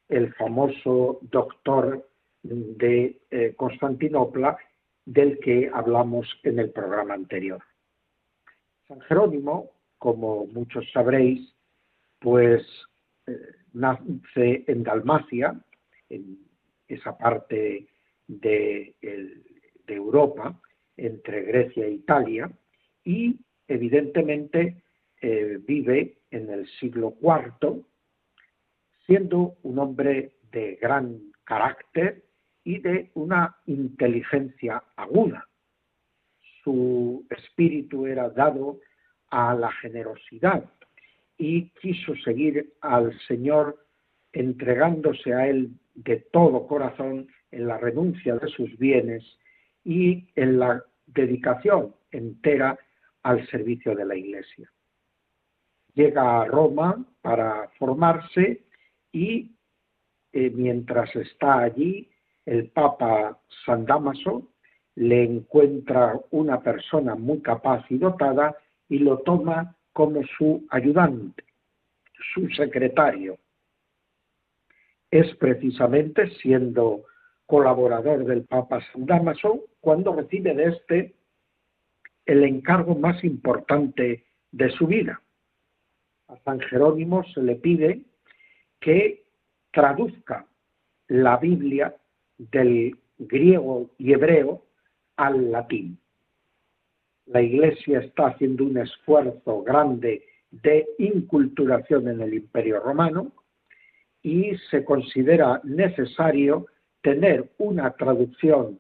el 0.08 0.32
famoso 0.34 1.18
doctor 1.22 2.08
de 2.42 3.20
eh, 3.30 3.54
Constantinopla 3.56 4.56
del 5.04 5.38
que 5.40 5.70
hablamos 5.72 6.26
en 6.44 6.58
el 6.58 6.70
programa 6.70 7.14
anterior. 7.14 7.62
San 8.88 9.00
Jerónimo, 9.02 9.70
como 9.98 10.46
muchos 10.46 10.90
sabréis, 10.92 11.54
pues 12.20 12.62
nace 13.72 14.64
en 14.66 14.82
Dalmacia, 14.82 15.60
en 16.08 16.38
esa 16.88 17.16
parte 17.16 17.88
de, 18.26 18.94
Europa, 19.86 20.60
entre 20.96 21.42
Grecia 21.42 21.86
e 21.86 21.92
Italia, 21.92 22.50
y 23.04 23.36
evidentemente 23.68 24.82
eh, 25.20 25.58
vive 25.66 26.18
en 26.30 26.50
el 26.50 26.66
siglo 26.80 27.16
IV, 27.20 27.84
siendo 29.06 29.56
un 29.62 29.78
hombre 29.78 30.36
de 30.50 30.76
gran 30.80 31.20
carácter 31.44 32.24
y 32.64 32.78
de 32.78 33.10
una 33.14 33.56
inteligencia 33.66 34.82
aguda. 34.96 35.46
Su 36.62 37.26
espíritu 37.28 38.06
era 38.06 38.30
dado 38.30 38.80
a 39.28 39.54
la 39.54 39.70
generosidad, 39.72 40.64
y 41.38 41.70
quiso 41.80 42.14
seguir 42.24 42.72
al 42.80 43.18
Señor 43.26 43.84
entregándose 44.32 45.32
a 45.32 45.48
Él 45.48 45.70
de 45.94 46.16
todo 46.32 46.66
corazón 46.66 47.28
en 47.50 47.66
la 47.66 47.78
renuncia 47.78 48.36
de 48.36 48.48
sus 48.48 48.76
bienes 48.78 49.24
y 49.84 50.26
en 50.34 50.58
la 50.58 50.84
dedicación 51.06 51.94
entera 52.10 52.78
al 53.22 53.46
servicio 53.48 53.94
de 53.94 54.04
la 54.04 54.16
Iglesia. 54.16 54.70
Llega 55.94 56.42
a 56.42 56.44
Roma 56.46 57.04
para 57.22 57.68
formarse 57.78 58.64
y 59.12 59.52
eh, 60.32 60.50
mientras 60.50 61.14
está 61.14 61.60
allí, 61.60 62.10
el 62.44 62.68
Papa 62.70 63.38
San 63.64 63.86
Damaso 63.86 64.48
le 64.96 65.22
encuentra 65.22 66.18
una 66.32 66.60
persona 66.60 67.14
muy 67.14 67.40
capaz 67.40 67.84
y 67.88 67.98
dotada 67.98 68.56
y 68.88 68.98
lo 68.98 69.18
toma 69.18 69.76
como 69.94 70.22
su 70.36 70.66
ayudante, 70.70 71.44
su 72.34 72.50
secretario. 72.50 73.38
Es 75.10 75.34
precisamente 75.36 76.28
siendo 76.42 77.04
colaborador 77.46 78.24
del 78.24 78.44
Papa 78.44 78.84
San 78.92 79.06
Damaso 79.06 79.64
cuando 79.80 80.14
recibe 80.14 80.54
de 80.54 80.64
este 80.64 81.14
el 82.26 82.42
encargo 82.42 82.96
más 82.96 83.22
importante 83.22 84.24
de 84.50 84.70
su 84.70 84.86
vida. 84.86 85.22
A 86.28 86.36
San 86.38 86.58
Jerónimo 86.58 87.22
se 87.32 87.42
le 87.42 87.54
pide 87.54 88.02
que 88.80 89.24
traduzca 89.72 90.46
la 91.06 91.36
Biblia 91.36 91.94
del 92.38 92.98
griego 93.18 93.90
y 93.98 94.12
hebreo 94.12 94.64
al 95.16 95.52
latín 95.52 95.98
la 97.26 97.40
Iglesia 97.42 98.00
está 98.00 98.28
haciendo 98.28 98.64
un 98.64 98.78
esfuerzo 98.78 99.62
grande 99.62 100.24
de 100.50 100.86
inculturación 100.98 102.08
en 102.08 102.20
el 102.20 102.34
Imperio 102.34 102.80
Romano 102.80 103.32
y 104.22 104.56
se 104.70 104.84
considera 104.84 105.60
necesario 105.64 106.66
tener 107.02 107.50
una 107.58 107.90
traducción 107.92 108.78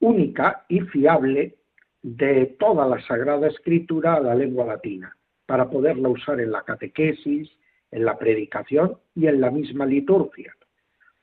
única 0.00 0.64
y 0.68 0.80
fiable 0.80 1.56
de 2.02 2.56
toda 2.58 2.86
la 2.86 3.00
Sagrada 3.06 3.48
Escritura 3.48 4.14
a 4.14 4.20
la 4.20 4.34
lengua 4.34 4.64
latina, 4.64 5.14
para 5.46 5.68
poderla 5.68 6.08
usar 6.08 6.40
en 6.40 6.52
la 6.52 6.62
catequesis, 6.62 7.50
en 7.90 8.04
la 8.04 8.18
predicación 8.18 8.96
y 9.14 9.26
en 9.26 9.40
la 9.40 9.50
misma 9.50 9.84
liturgia. 9.84 10.54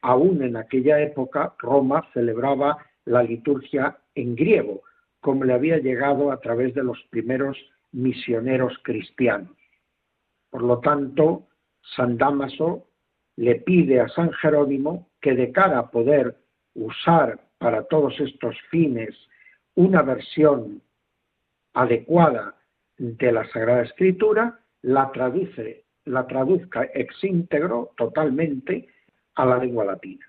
Aún 0.02 0.44
en 0.44 0.58
aquella 0.58 1.02
época 1.02 1.56
Roma 1.60 2.08
celebraba 2.14 2.78
la 3.06 3.24
liturgia 3.24 3.98
en 4.16 4.36
griego, 4.36 4.84
como 5.28 5.44
le 5.44 5.54
había 5.54 5.78
llegado 5.80 6.32
a 6.32 6.40
través 6.40 6.74
de 6.74 6.86
los 6.86 6.98
primeros 7.10 7.58
misioneros 7.92 8.80
cristianos. 8.82 9.58
Por 10.50 10.64
lo 10.64 10.80
tanto, 10.80 11.50
San 11.98 12.18
Damaso 12.18 12.88
le 13.36 13.56
pide 13.56 14.00
a 14.00 14.08
San 14.08 14.32
Jerónimo 14.32 15.10
que 15.20 15.36
de 15.36 15.52
cara 15.52 15.80
a 15.80 15.92
poder 15.92 16.38
usar 16.76 17.42
para 17.58 17.84
todos 17.90 18.18
estos 18.22 18.56
fines 18.72 19.14
una 19.76 20.02
versión 20.02 20.82
adecuada 21.74 22.56
de 22.98 23.30
la 23.34 23.46
Sagrada 23.52 23.84
Escritura, 23.84 24.62
la 24.82 25.12
traduce, 25.12 25.84
la 26.06 26.26
traduzca 26.26 26.90
ex 26.94 27.22
íntegro 27.22 27.92
totalmente 27.98 28.88
a 29.36 29.46
la 29.46 29.58
lengua 29.58 29.84
latina. 29.84 30.26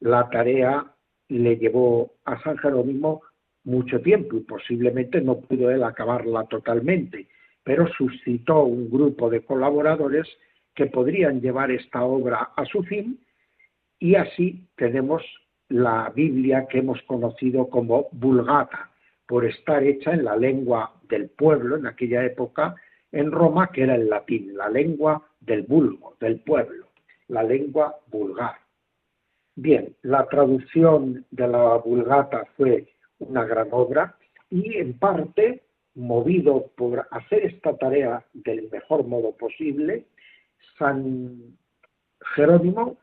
La 0.00 0.28
tarea 0.28 0.84
le 1.28 1.56
llevó 1.56 2.12
a 2.26 2.38
San 2.42 2.58
Jerónimo 2.58 3.22
mucho 3.64 4.00
tiempo 4.00 4.36
y 4.36 4.40
posiblemente 4.40 5.20
no 5.20 5.40
pudo 5.40 5.70
él 5.70 5.84
acabarla 5.84 6.44
totalmente, 6.44 7.26
pero 7.62 7.86
suscitó 7.88 8.64
un 8.64 8.90
grupo 8.90 9.30
de 9.30 9.44
colaboradores 9.44 10.28
que 10.74 10.86
podrían 10.86 11.40
llevar 11.40 11.70
esta 11.70 12.02
obra 12.02 12.50
a 12.56 12.64
su 12.64 12.82
fin 12.82 13.20
y 13.98 14.16
así 14.16 14.66
tenemos 14.76 15.22
la 15.68 16.12
Biblia 16.14 16.66
que 16.68 16.78
hemos 16.78 17.00
conocido 17.02 17.68
como 17.68 18.08
Vulgata, 18.12 18.90
por 19.26 19.46
estar 19.46 19.82
hecha 19.82 20.12
en 20.12 20.24
la 20.24 20.36
lengua 20.36 20.92
del 21.08 21.30
pueblo 21.30 21.76
en 21.76 21.86
aquella 21.86 22.24
época 22.24 22.74
en 23.12 23.30
Roma, 23.30 23.70
que 23.72 23.82
era 23.82 23.94
el 23.94 24.08
latín, 24.08 24.56
la 24.56 24.68
lengua 24.68 25.26
del 25.40 25.62
vulgo, 25.62 26.16
del 26.20 26.40
pueblo, 26.40 26.88
la 27.28 27.42
lengua 27.42 27.96
vulgar. 28.08 28.56
Bien, 29.54 29.94
la 30.02 30.26
traducción 30.26 31.24
de 31.30 31.48
la 31.48 31.76
Vulgata 31.76 32.46
fue 32.56 32.91
una 33.28 33.44
gran 33.44 33.68
obra 33.70 34.16
y 34.50 34.76
en 34.76 34.98
parte, 34.98 35.62
movido 35.94 36.70
por 36.76 37.06
hacer 37.10 37.44
esta 37.44 37.76
tarea 37.76 38.24
del 38.32 38.68
mejor 38.70 39.06
modo 39.06 39.32
posible, 39.32 40.06
San 40.78 41.56
Jerónimo, 42.34 42.98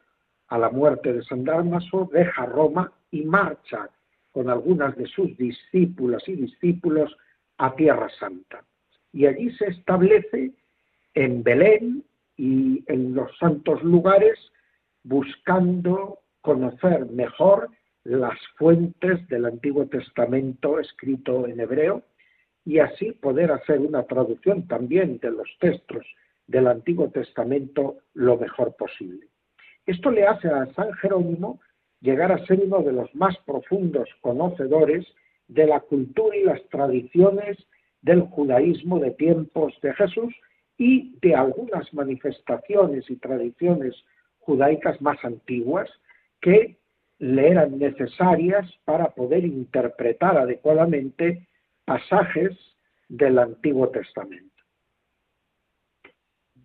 a 0.47 0.57
la 0.57 0.69
muerte 0.69 1.13
de 1.13 1.23
San 1.23 1.43
Dármaso, 1.43 2.09
deja 2.11 2.45
Roma 2.45 2.91
y 3.11 3.23
marcha 3.23 3.89
con 4.31 4.49
algunas 4.49 4.95
de 4.95 5.05
sus 5.07 5.35
discípulas 5.37 6.23
y 6.27 6.35
discípulos 6.35 7.15
a 7.57 7.75
Tierra 7.75 8.09
Santa. 8.19 8.63
Y 9.11 9.25
allí 9.25 9.51
se 9.57 9.67
establece 9.67 10.51
en 11.13 11.43
Belén 11.43 12.03
y 12.37 12.83
en 12.87 13.13
los 13.13 13.35
santos 13.37 13.83
lugares 13.83 14.37
buscando 15.03 16.19
conocer 16.41 17.05
mejor 17.07 17.69
las 18.03 18.39
fuentes 18.57 19.27
del 19.27 19.45
Antiguo 19.45 19.85
Testamento 19.87 20.79
escrito 20.79 21.47
en 21.47 21.59
hebreo 21.59 22.03
y 22.65 22.79
así 22.79 23.11
poder 23.11 23.51
hacer 23.51 23.79
una 23.79 24.03
traducción 24.03 24.67
también 24.67 25.19
de 25.19 25.31
los 25.31 25.47
textos 25.59 26.05
del 26.47 26.67
Antiguo 26.67 27.09
Testamento 27.09 27.97
lo 28.13 28.37
mejor 28.37 28.75
posible. 28.75 29.27
Esto 29.85 30.11
le 30.11 30.25
hace 30.25 30.47
a 30.47 30.71
San 30.73 30.93
Jerónimo 30.93 31.59
llegar 32.01 32.31
a 32.31 32.45
ser 32.45 32.59
uno 32.63 32.81
de 32.81 32.93
los 32.93 33.13
más 33.15 33.37
profundos 33.45 34.09
conocedores 34.21 35.05
de 35.47 35.67
la 35.67 35.79
cultura 35.79 36.35
y 36.35 36.43
las 36.43 36.63
tradiciones 36.69 37.57
del 38.01 38.21
judaísmo 38.21 38.99
de 38.99 39.11
tiempos 39.11 39.73
de 39.81 39.93
Jesús 39.93 40.33
y 40.77 41.17
de 41.21 41.35
algunas 41.35 41.93
manifestaciones 41.93 43.09
y 43.09 43.17
tradiciones 43.17 43.95
judaicas 44.39 45.01
más 45.01 45.17
antiguas 45.23 45.89
que 46.41 46.78
le 47.19 47.49
eran 47.49 47.77
necesarias 47.77 48.69
para 48.85 49.09
poder 49.09 49.45
interpretar 49.45 50.37
adecuadamente 50.37 51.47
pasajes 51.85 52.57
del 53.09 53.39
Antiguo 53.39 53.89
Testamento. 53.89 54.63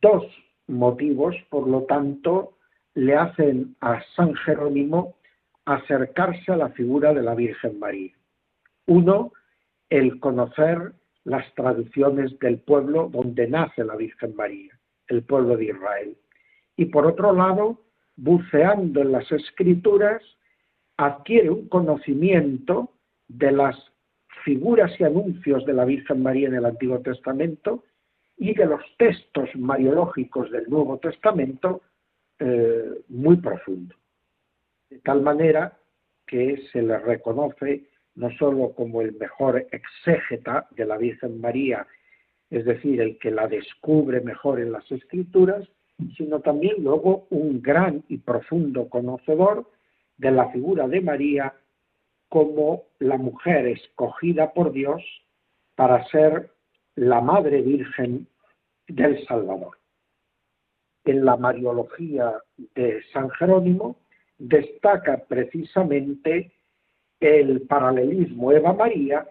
Dos 0.00 0.24
motivos, 0.68 1.34
por 1.50 1.66
lo 1.68 1.82
tanto, 1.82 2.58
le 2.94 3.16
hacen 3.16 3.76
a 3.80 4.00
San 4.14 4.34
Jerónimo 4.34 5.16
acercarse 5.64 6.52
a 6.52 6.56
la 6.56 6.68
figura 6.70 7.12
de 7.12 7.22
la 7.22 7.34
Virgen 7.34 7.78
María. 7.78 8.12
Uno, 8.86 9.32
el 9.90 10.20
conocer 10.20 10.92
las 11.24 11.52
traducciones 11.54 12.38
del 12.38 12.58
pueblo 12.58 13.08
donde 13.10 13.48
nace 13.48 13.82
la 13.82 13.96
Virgen 13.96 14.36
María, 14.36 14.78
el 15.08 15.22
pueblo 15.22 15.56
de 15.56 15.64
Israel. 15.64 16.16
Y 16.76 16.86
por 16.86 17.06
otro 17.06 17.32
lado, 17.32 17.80
buceando 18.16 19.00
en 19.00 19.12
las 19.12 19.30
escrituras, 19.32 20.22
adquiere 20.96 21.50
un 21.50 21.68
conocimiento 21.68 22.92
de 23.28 23.52
las 23.52 23.76
figuras 24.44 24.92
y 24.98 25.04
anuncios 25.04 25.64
de 25.64 25.72
la 25.72 25.84
Virgen 25.84 26.22
María 26.22 26.48
en 26.48 26.54
el 26.54 26.66
Antiguo 26.66 27.00
Testamento 27.00 27.84
y 28.36 28.54
de 28.54 28.66
los 28.66 28.82
textos 28.98 29.48
mariológicos 29.54 30.50
del 30.50 30.68
Nuevo 30.68 30.98
Testamento 30.98 31.82
eh, 32.38 33.02
muy 33.08 33.36
profundo. 33.36 33.94
De 34.90 34.98
tal 34.98 35.22
manera 35.22 35.76
que 36.26 36.62
se 36.72 36.82
le 36.82 36.98
reconoce 36.98 37.88
no 38.16 38.30
solo 38.38 38.72
como 38.72 39.02
el 39.02 39.12
mejor 39.16 39.66
exégeta 39.72 40.68
de 40.70 40.84
la 40.86 40.96
Virgen 40.96 41.40
María, 41.40 41.86
es 42.50 42.64
decir, 42.64 43.00
el 43.00 43.18
que 43.18 43.30
la 43.30 43.48
descubre 43.48 44.20
mejor 44.20 44.60
en 44.60 44.72
las 44.72 44.90
escrituras, 44.92 45.68
sino 46.16 46.40
también 46.40 46.76
luego 46.82 47.26
un 47.30 47.60
gran 47.60 48.04
y 48.08 48.18
profundo 48.18 48.88
conocedor 48.88 49.68
de 50.16 50.30
la 50.30 50.50
figura 50.50 50.88
de 50.88 51.00
María 51.00 51.54
como 52.28 52.84
la 52.98 53.16
mujer 53.16 53.66
escogida 53.66 54.52
por 54.52 54.72
Dios 54.72 55.02
para 55.74 56.04
ser 56.08 56.50
la 56.96 57.20
Madre 57.20 57.62
Virgen 57.62 58.26
del 58.88 59.24
Salvador. 59.26 59.78
En 61.04 61.24
la 61.24 61.36
Mariología 61.36 62.34
de 62.74 63.02
San 63.12 63.30
Jerónimo 63.30 63.96
destaca 64.38 65.24
precisamente 65.28 66.52
el 67.20 67.62
paralelismo 67.62 68.52
Eva-María 68.52 69.26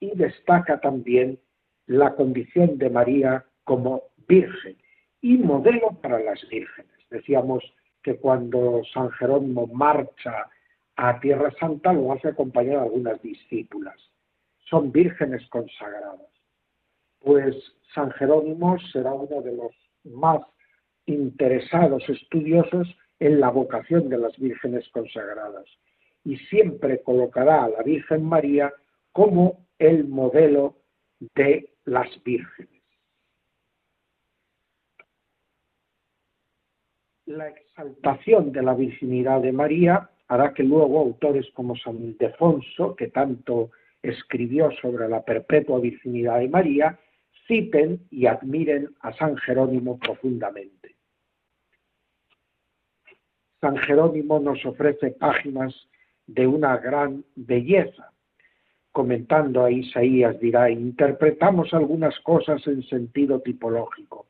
y 0.00 0.16
destaca 0.16 0.80
también 0.80 1.38
la 1.86 2.14
condición 2.14 2.78
de 2.78 2.90
María 2.90 3.44
como 3.64 4.04
virgen 4.26 4.76
y 5.20 5.38
modelo 5.38 5.90
para 6.02 6.18
las 6.20 6.46
vírgenes. 6.48 6.92
Decíamos 7.10 7.64
que 8.08 8.16
cuando 8.16 8.80
San 8.94 9.10
Jerónimo 9.10 9.66
marcha 9.66 10.48
a 10.96 11.20
Tierra 11.20 11.52
Santa 11.60 11.92
lo 11.92 12.10
hace 12.10 12.28
acompañar 12.28 12.76
a 12.76 12.82
algunas 12.84 13.20
discípulas. 13.20 13.96
Son 14.70 14.90
vírgenes 14.90 15.46
consagradas. 15.50 16.30
Pues 17.20 17.54
San 17.94 18.10
Jerónimo 18.12 18.78
será 18.92 19.12
uno 19.12 19.42
de 19.42 19.52
los 19.54 19.72
más 20.04 20.40
interesados 21.04 22.02
estudiosos 22.08 22.88
en 23.20 23.40
la 23.40 23.50
vocación 23.50 24.08
de 24.08 24.16
las 24.16 24.34
vírgenes 24.38 24.88
consagradas 24.88 25.66
y 26.24 26.38
siempre 26.48 27.02
colocará 27.02 27.64
a 27.64 27.68
la 27.68 27.82
Virgen 27.82 28.24
María 28.24 28.72
como 29.12 29.66
el 29.78 30.08
modelo 30.08 30.76
de 31.34 31.74
las 31.84 32.08
vírgenes. 32.24 32.77
La 37.28 37.48
exaltación 37.48 38.52
de 38.52 38.62
la 38.62 38.72
virginidad 38.72 39.42
de 39.42 39.52
María 39.52 40.08
hará 40.28 40.54
que 40.54 40.62
luego 40.62 40.98
autores 40.98 41.46
como 41.52 41.76
San 41.76 42.02
Ildefonso, 42.02 42.96
que 42.96 43.08
tanto 43.08 43.70
escribió 44.02 44.70
sobre 44.80 45.06
la 45.10 45.22
perpetua 45.22 45.78
virginidad 45.78 46.38
de 46.38 46.48
María, 46.48 46.98
citen 47.46 48.00
y 48.10 48.24
admiren 48.24 48.94
a 49.00 49.12
San 49.12 49.36
Jerónimo 49.36 49.98
profundamente. 49.98 50.96
San 53.60 53.76
Jerónimo 53.76 54.40
nos 54.40 54.64
ofrece 54.64 55.10
páginas 55.10 55.74
de 56.26 56.46
una 56.46 56.78
gran 56.78 57.26
belleza. 57.36 58.10
Comentando 58.90 59.66
a 59.66 59.70
Isaías 59.70 60.40
dirá, 60.40 60.70
interpretamos 60.70 61.74
algunas 61.74 62.18
cosas 62.20 62.66
en 62.66 62.82
sentido 62.84 63.42
tipológico. 63.42 64.28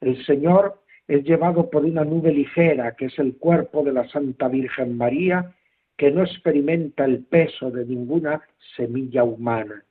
El 0.00 0.24
Señor 0.26 0.79
es 1.10 1.24
llevado 1.24 1.68
por 1.68 1.84
una 1.84 2.04
nube 2.04 2.32
ligera, 2.32 2.94
que 2.94 3.06
es 3.06 3.18
el 3.18 3.36
cuerpo 3.36 3.82
de 3.82 3.92
la 3.92 4.08
Santa 4.10 4.46
Virgen 4.46 4.96
María, 4.96 5.52
que 5.96 6.12
no 6.12 6.22
experimenta 6.22 7.04
el 7.04 7.24
peso 7.24 7.72
de 7.72 7.84
ninguna 7.84 8.40
semilla 8.76 9.24
humana. 9.24 9.82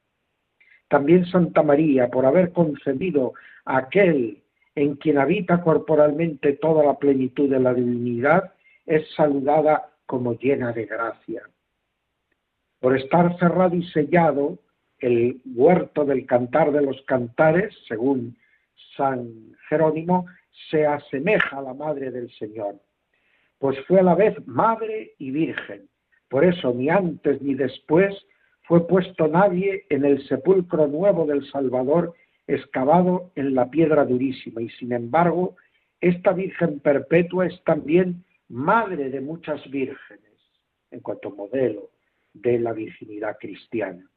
También 0.88 1.26
Santa 1.26 1.62
María, 1.62 2.08
por 2.08 2.26
haber 2.26 2.54
concebido 2.54 3.34
a 3.66 3.80
aquel 3.80 4.42
en 4.76 4.96
quien 4.96 5.18
habita 5.18 5.62
corporalmente 5.62 6.54
toda 6.54 6.86
la 6.86 6.98
plenitud 6.98 7.50
de 7.50 7.60
la 7.60 7.74
divinidad, 7.74 8.54
es 8.86 9.04
saludada 9.14 9.90
como 10.06 10.40
llena 10.40 10.72
de 10.72 10.86
gracia. 10.86 11.42
Por 12.80 12.96
estar 12.96 13.38
cerrado 13.40 13.76
y 13.76 13.84
sellado, 13.90 14.58
el 15.00 15.42
huerto 15.54 16.06
del 16.06 16.26
cantar 16.26 16.72
de 16.72 16.82
los 16.82 17.02
cantares, 17.02 17.76
según 17.90 18.38
San 18.96 19.34
Jerónimo, 19.68 20.26
se 20.70 20.86
asemeja 20.86 21.58
a 21.58 21.62
la 21.62 21.74
madre 21.74 22.12
del 22.12 22.30
Señor, 22.32 22.76
pues 23.58 23.78
fue 23.88 24.00
a 24.00 24.04
la 24.04 24.16
vez 24.16 24.36
madre 24.48 25.14
y 25.18 25.32
virgen. 25.32 25.90
Por 26.30 26.46
eso 26.46 26.74
ni 26.74 26.90
antes 26.90 27.42
ni 27.42 27.56
después 27.56 28.16
fue 28.64 28.86
puesto 28.88 29.28
nadie 29.28 29.86
en 29.90 30.06
el 30.06 30.26
sepulcro 30.28 30.88
nuevo 30.88 31.26
del 31.26 31.50
Salvador 31.50 32.14
excavado 32.48 33.32
en 33.36 33.56
la 33.56 33.70
piedra 33.70 34.06
durísima. 34.06 34.62
Y 34.62 34.70
sin 34.70 34.92
embargo, 34.92 35.56
esta 36.02 36.34
Virgen 36.34 36.80
perpetua 36.80 37.48
es 37.48 37.64
también 37.64 38.24
madre 38.48 39.10
de 39.10 39.22
muchas 39.22 39.68
vírgenes, 39.70 40.40
en 40.92 41.02
cuanto 41.02 41.32
modelo 41.32 41.90
de 42.34 42.60
la 42.60 42.74
virginidad 42.74 43.38
cristiana. 43.40 44.08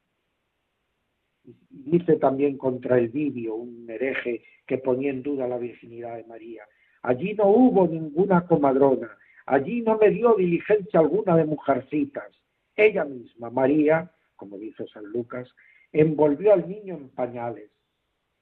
Dice 1.71 2.17
también 2.17 2.57
contra 2.57 2.99
el 2.99 3.09
Vivio, 3.09 3.55
un 3.57 3.89
hereje 3.89 4.43
que 4.67 4.79
ponía 4.79 5.11
en 5.11 5.23
duda 5.23 5.49
la 5.49 5.59
virginidad 5.59 6.17
de 6.17 6.25
María. 6.25 6.63
Allí 7.03 7.35
no 7.35 7.49
hubo 7.49 7.87
ninguna 7.89 8.47
comadrona, 8.47 9.11
allí 9.47 9.83
no 9.83 9.99
me 9.99 10.11
dio 10.11 10.35
diligencia 10.35 11.01
alguna 11.01 11.37
de 11.37 11.45
mujercitas. 11.45 12.31
Ella 12.77 13.05
misma, 13.05 13.51
María, 13.51 14.11
como 14.37 14.57
dice 14.57 14.87
San 14.93 15.05
Lucas, 15.07 15.49
envolvió 15.93 16.53
al 16.53 16.69
niño 16.69 16.97
en 16.97 17.09
pañales. 17.09 17.71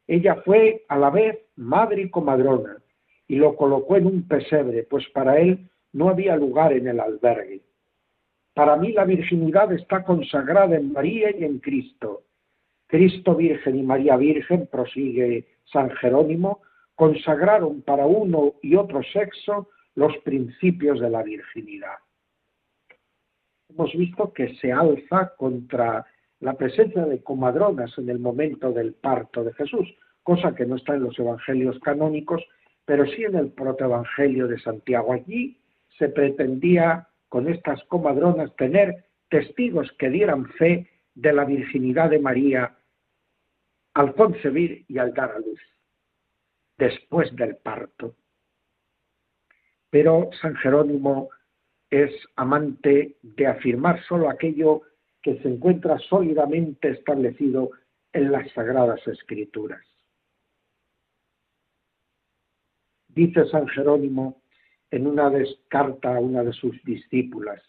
Ella 0.07 0.43
fue 0.45 0.85
a 0.89 0.99
la 0.99 1.11
vez 1.11 1.39
madre 1.57 2.03
y 2.03 2.11
comadrona 2.11 2.83
y 3.29 3.37
lo 3.37 3.57
colocó 3.57 3.97
en 3.97 4.07
un 4.07 4.27
pesebre, 4.27 4.83
pues 4.83 5.09
para 5.11 5.39
él 5.39 5.71
no 5.93 6.09
había 6.09 6.37
lugar 6.37 6.73
en 6.73 6.89
el 6.89 7.01
albergue. 7.01 7.63
Para 8.55 8.77
mí 8.77 8.93
la 8.93 9.05
virginidad 9.05 9.73
está 9.73 10.05
consagrada 10.05 10.77
en 10.77 10.93
María 10.93 11.31
y 11.37 11.45
en 11.45 11.61
Cristo. 11.61 12.25
Cristo 12.91 13.37
Virgen 13.37 13.77
y 13.77 13.83
María 13.85 14.17
Virgen, 14.17 14.67
prosigue 14.67 15.47
San 15.65 15.91
Jerónimo, 15.91 16.61
consagraron 16.97 17.83
para 17.83 18.05
uno 18.05 18.55
y 18.63 18.75
otro 18.75 19.01
sexo 19.13 19.69
los 19.95 20.17
principios 20.19 21.01
de 21.01 21.09
la 21.09 21.23
virginidad. 21.23 21.95
Hemos 23.69 23.93
visto 23.93 24.33
que 24.33 24.57
se 24.57 24.73
alza 24.73 25.35
contra 25.37 26.05
la 26.41 26.55
presencia 26.55 27.05
de 27.05 27.23
comadronas 27.23 27.97
en 27.97 28.09
el 28.09 28.19
momento 28.19 28.73
del 28.73 28.95
parto 28.95 29.45
de 29.45 29.53
Jesús, 29.53 29.89
cosa 30.25 30.57
que 30.57 30.67
no 30.67 30.75
está 30.75 30.95
en 30.97 31.05
los 31.05 31.17
evangelios 31.17 31.79
canónicos, 31.79 32.43
pero 32.85 33.07
sí 33.07 33.23
en 33.23 33.37
el 33.37 33.53
protoevangelio 33.53 34.49
de 34.49 34.59
Santiago. 34.59 35.13
Allí 35.13 35.61
se 35.97 36.09
pretendía 36.09 37.07
con 37.29 37.49
estas 37.49 37.85
comadronas 37.85 38.55
tener 38.57 39.05
testigos 39.29 39.93
que 39.93 40.11
dieran 40.11 40.47
fe 40.55 40.89
de 41.15 41.33
la 41.33 41.45
virginidad 41.45 42.11
de 42.11 42.19
María 42.19 42.77
al 43.95 44.15
concebir 44.15 44.85
y 44.89 44.99
al 44.99 45.13
dar 45.15 45.33
a 45.33 45.39
luz, 45.39 45.61
después 46.79 47.35
del 47.37 47.57
parto. 47.57 48.17
Pero 49.91 50.31
San 50.41 50.55
Jerónimo 50.57 51.31
es 51.91 52.13
amante 52.37 53.17
de 53.23 53.47
afirmar 53.47 54.03
solo 54.05 54.31
aquello 54.31 54.83
que 55.23 55.41
se 55.43 55.49
encuentra 55.49 55.99
sólidamente 55.99 56.91
establecido 56.91 57.71
en 58.13 58.31
las 58.31 58.51
Sagradas 58.53 59.07
Escrituras. 59.07 59.85
Dice 63.09 63.45
San 63.47 63.67
Jerónimo 63.69 64.41
en 64.91 65.07
una 65.07 65.33
carta 65.69 66.17
a 66.17 66.21
una 66.21 66.43
de 66.45 66.53
sus 66.53 66.81
discípulas. 66.85 67.61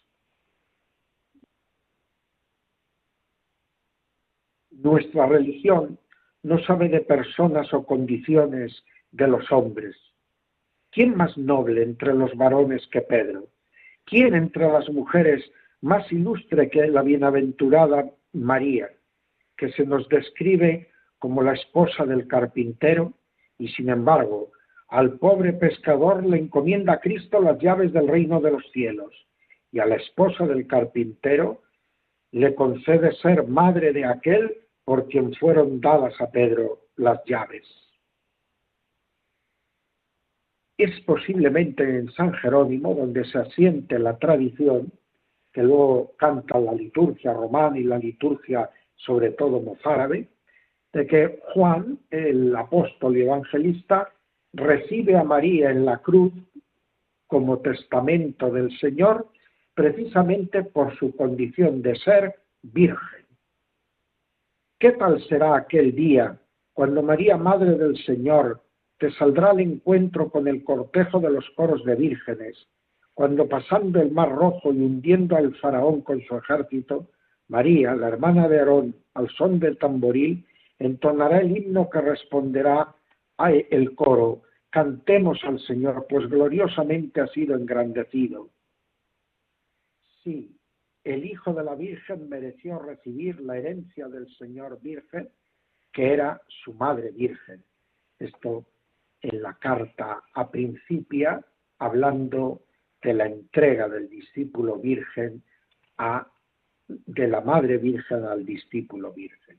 Nuestra 4.70 5.26
religión 5.26 5.98
no 6.42 6.58
sabe 6.64 6.88
de 6.88 7.00
personas 7.00 7.72
o 7.72 7.84
condiciones 7.84 8.84
de 9.10 9.28
los 9.28 9.50
hombres. 9.52 9.96
¿Quién 10.90 11.16
más 11.16 11.36
noble 11.38 11.82
entre 11.82 12.14
los 12.14 12.34
varones 12.36 12.86
que 12.88 13.00
Pedro? 13.00 13.48
¿Quién 14.04 14.34
entre 14.34 14.70
las 14.70 14.88
mujeres 14.90 15.44
más 15.80 16.10
ilustre 16.12 16.68
que 16.70 16.86
la 16.86 17.02
bienaventurada 17.02 18.10
María, 18.32 18.88
que 19.56 19.70
se 19.72 19.84
nos 19.84 20.08
describe 20.08 20.88
como 21.18 21.42
la 21.42 21.52
esposa 21.52 22.04
del 22.06 22.26
carpintero 22.26 23.12
y 23.58 23.68
sin 23.68 23.90
embargo 23.90 24.50
Al 24.88 25.18
pobre 25.18 25.52
pescador 25.52 26.24
le 26.26 26.38
encomienda 26.38 26.94
a 26.94 27.00
Cristo 27.00 27.40
las 27.40 27.58
llaves 27.58 27.92
del 27.92 28.08
reino 28.08 28.40
de 28.40 28.50
los 28.50 28.70
cielos 28.72 29.12
y 29.70 29.78
a 29.78 29.86
la 29.86 29.96
esposa 29.96 30.46
del 30.46 30.66
carpintero 30.66 31.62
le 32.30 32.54
concede 32.54 33.12
ser 33.12 33.46
madre 33.46 33.92
de 33.92 34.04
aquel 34.04 34.62
por 34.84 35.08
quien 35.08 35.34
fueron 35.34 35.80
dadas 35.80 36.20
a 36.20 36.30
Pedro 36.30 36.80
las 36.96 37.22
llaves. 37.24 37.64
Es 40.76 41.00
posiblemente 41.02 41.82
en 41.82 42.10
San 42.12 42.32
Jerónimo 42.34 42.94
donde 42.94 43.24
se 43.24 43.38
asiente 43.38 43.98
la 43.98 44.18
tradición 44.18 44.92
que 45.52 45.62
luego 45.62 46.12
canta 46.16 46.58
la 46.58 46.72
liturgia 46.72 47.32
romana 47.32 47.78
y 47.78 47.84
la 47.84 47.98
liturgia 47.98 48.70
sobre 48.96 49.30
todo 49.32 49.60
mozárabe, 49.60 50.28
de 50.92 51.06
que 51.06 51.40
Juan, 51.54 51.98
el 52.10 52.54
apóstol 52.54 53.16
y 53.16 53.22
evangelista, 53.22 54.12
recibe 54.52 55.16
a 55.16 55.24
María 55.24 55.70
en 55.70 55.84
la 55.84 55.98
cruz 55.98 56.32
como 57.26 57.58
testamento 57.58 58.50
del 58.50 58.76
Señor 58.78 59.26
precisamente 59.74 60.62
por 60.64 60.94
su 60.98 61.16
condición 61.16 61.80
de 61.82 61.96
ser 61.96 62.34
virgen. 62.62 63.21
¿Qué 64.82 64.90
tal 64.90 65.22
será 65.28 65.54
aquel 65.54 65.94
día 65.94 66.40
cuando 66.72 67.04
María, 67.04 67.36
Madre 67.36 67.76
del 67.76 67.96
Señor, 68.04 68.64
te 68.98 69.12
saldrá 69.12 69.50
al 69.50 69.60
encuentro 69.60 70.28
con 70.28 70.48
el 70.48 70.64
cortejo 70.64 71.20
de 71.20 71.30
los 71.30 71.48
coros 71.50 71.84
de 71.84 71.94
vírgenes, 71.94 72.66
cuando 73.14 73.48
pasando 73.48 74.00
el 74.00 74.10
mar 74.10 74.32
rojo 74.34 74.72
y 74.72 74.80
hundiendo 74.80 75.36
al 75.36 75.54
faraón 75.58 76.00
con 76.00 76.20
su 76.22 76.36
ejército, 76.36 77.06
María, 77.46 77.94
la 77.94 78.08
hermana 78.08 78.48
de 78.48 78.58
Aarón, 78.58 78.96
al 79.14 79.28
son 79.28 79.60
del 79.60 79.78
tamboril, 79.78 80.44
entonará 80.80 81.38
el 81.38 81.56
himno 81.56 81.88
que 81.88 82.00
responderá 82.00 82.92
a 83.38 83.52
el 83.52 83.94
coro, 83.94 84.42
cantemos 84.70 85.38
al 85.44 85.60
Señor, 85.60 86.06
pues 86.08 86.28
gloriosamente 86.28 87.20
ha 87.20 87.28
sido 87.28 87.54
engrandecido. 87.54 88.48
Sí, 90.24 90.58
el 91.04 91.24
Hijo 91.24 91.52
de 91.52 91.64
la 91.64 91.74
Virgen 91.74 92.28
mereció 92.28 92.78
recibir 92.78 93.40
la 93.40 93.58
herencia 93.58 94.08
del 94.08 94.28
Señor 94.36 94.80
Virgen, 94.80 95.28
que 95.92 96.12
era 96.12 96.40
su 96.46 96.74
Madre 96.74 97.10
Virgen. 97.10 97.64
Esto 98.18 98.64
en 99.20 99.42
la 99.42 99.54
carta 99.54 100.22
a 100.32 100.50
Principia, 100.50 101.44
hablando 101.78 102.62
de 103.02 103.14
la 103.14 103.26
entrega 103.26 103.88
del 103.88 104.08
discípulo 104.08 104.76
virgen 104.76 105.42
a, 105.98 106.26
de 106.86 107.28
la 107.28 107.40
Madre 107.40 107.78
Virgen 107.78 108.24
al 108.24 108.44
discípulo 108.44 109.12
virgen. 109.12 109.58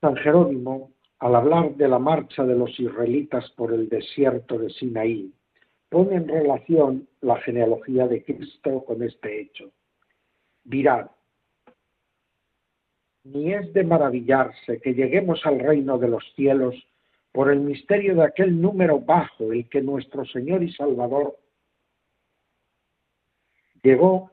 San 0.00 0.16
Jerónimo, 0.16 0.92
al 1.18 1.34
hablar 1.34 1.74
de 1.76 1.88
la 1.88 1.98
marcha 1.98 2.44
de 2.44 2.56
los 2.56 2.78
israelitas 2.78 3.48
por 3.52 3.72
el 3.72 3.88
desierto 3.88 4.58
de 4.58 4.70
Sinaí, 4.70 5.32
pone 5.92 6.16
en 6.16 6.26
relación 6.26 7.06
la 7.20 7.38
genealogía 7.42 8.08
de 8.08 8.24
Cristo 8.24 8.82
con 8.86 9.02
este 9.02 9.42
hecho. 9.42 9.70
Mirad, 10.64 11.10
ni 13.24 13.52
es 13.52 13.70
de 13.74 13.84
maravillarse 13.84 14.80
que 14.80 14.94
lleguemos 14.94 15.44
al 15.44 15.60
reino 15.60 15.98
de 15.98 16.08
los 16.08 16.24
cielos 16.34 16.74
por 17.30 17.50
el 17.50 17.60
misterio 17.60 18.14
de 18.14 18.24
aquel 18.24 18.58
número 18.58 19.00
bajo, 19.00 19.52
el 19.52 19.68
que 19.68 19.82
nuestro 19.82 20.24
Señor 20.24 20.62
y 20.62 20.72
Salvador 20.72 21.38
llegó, 23.82 24.30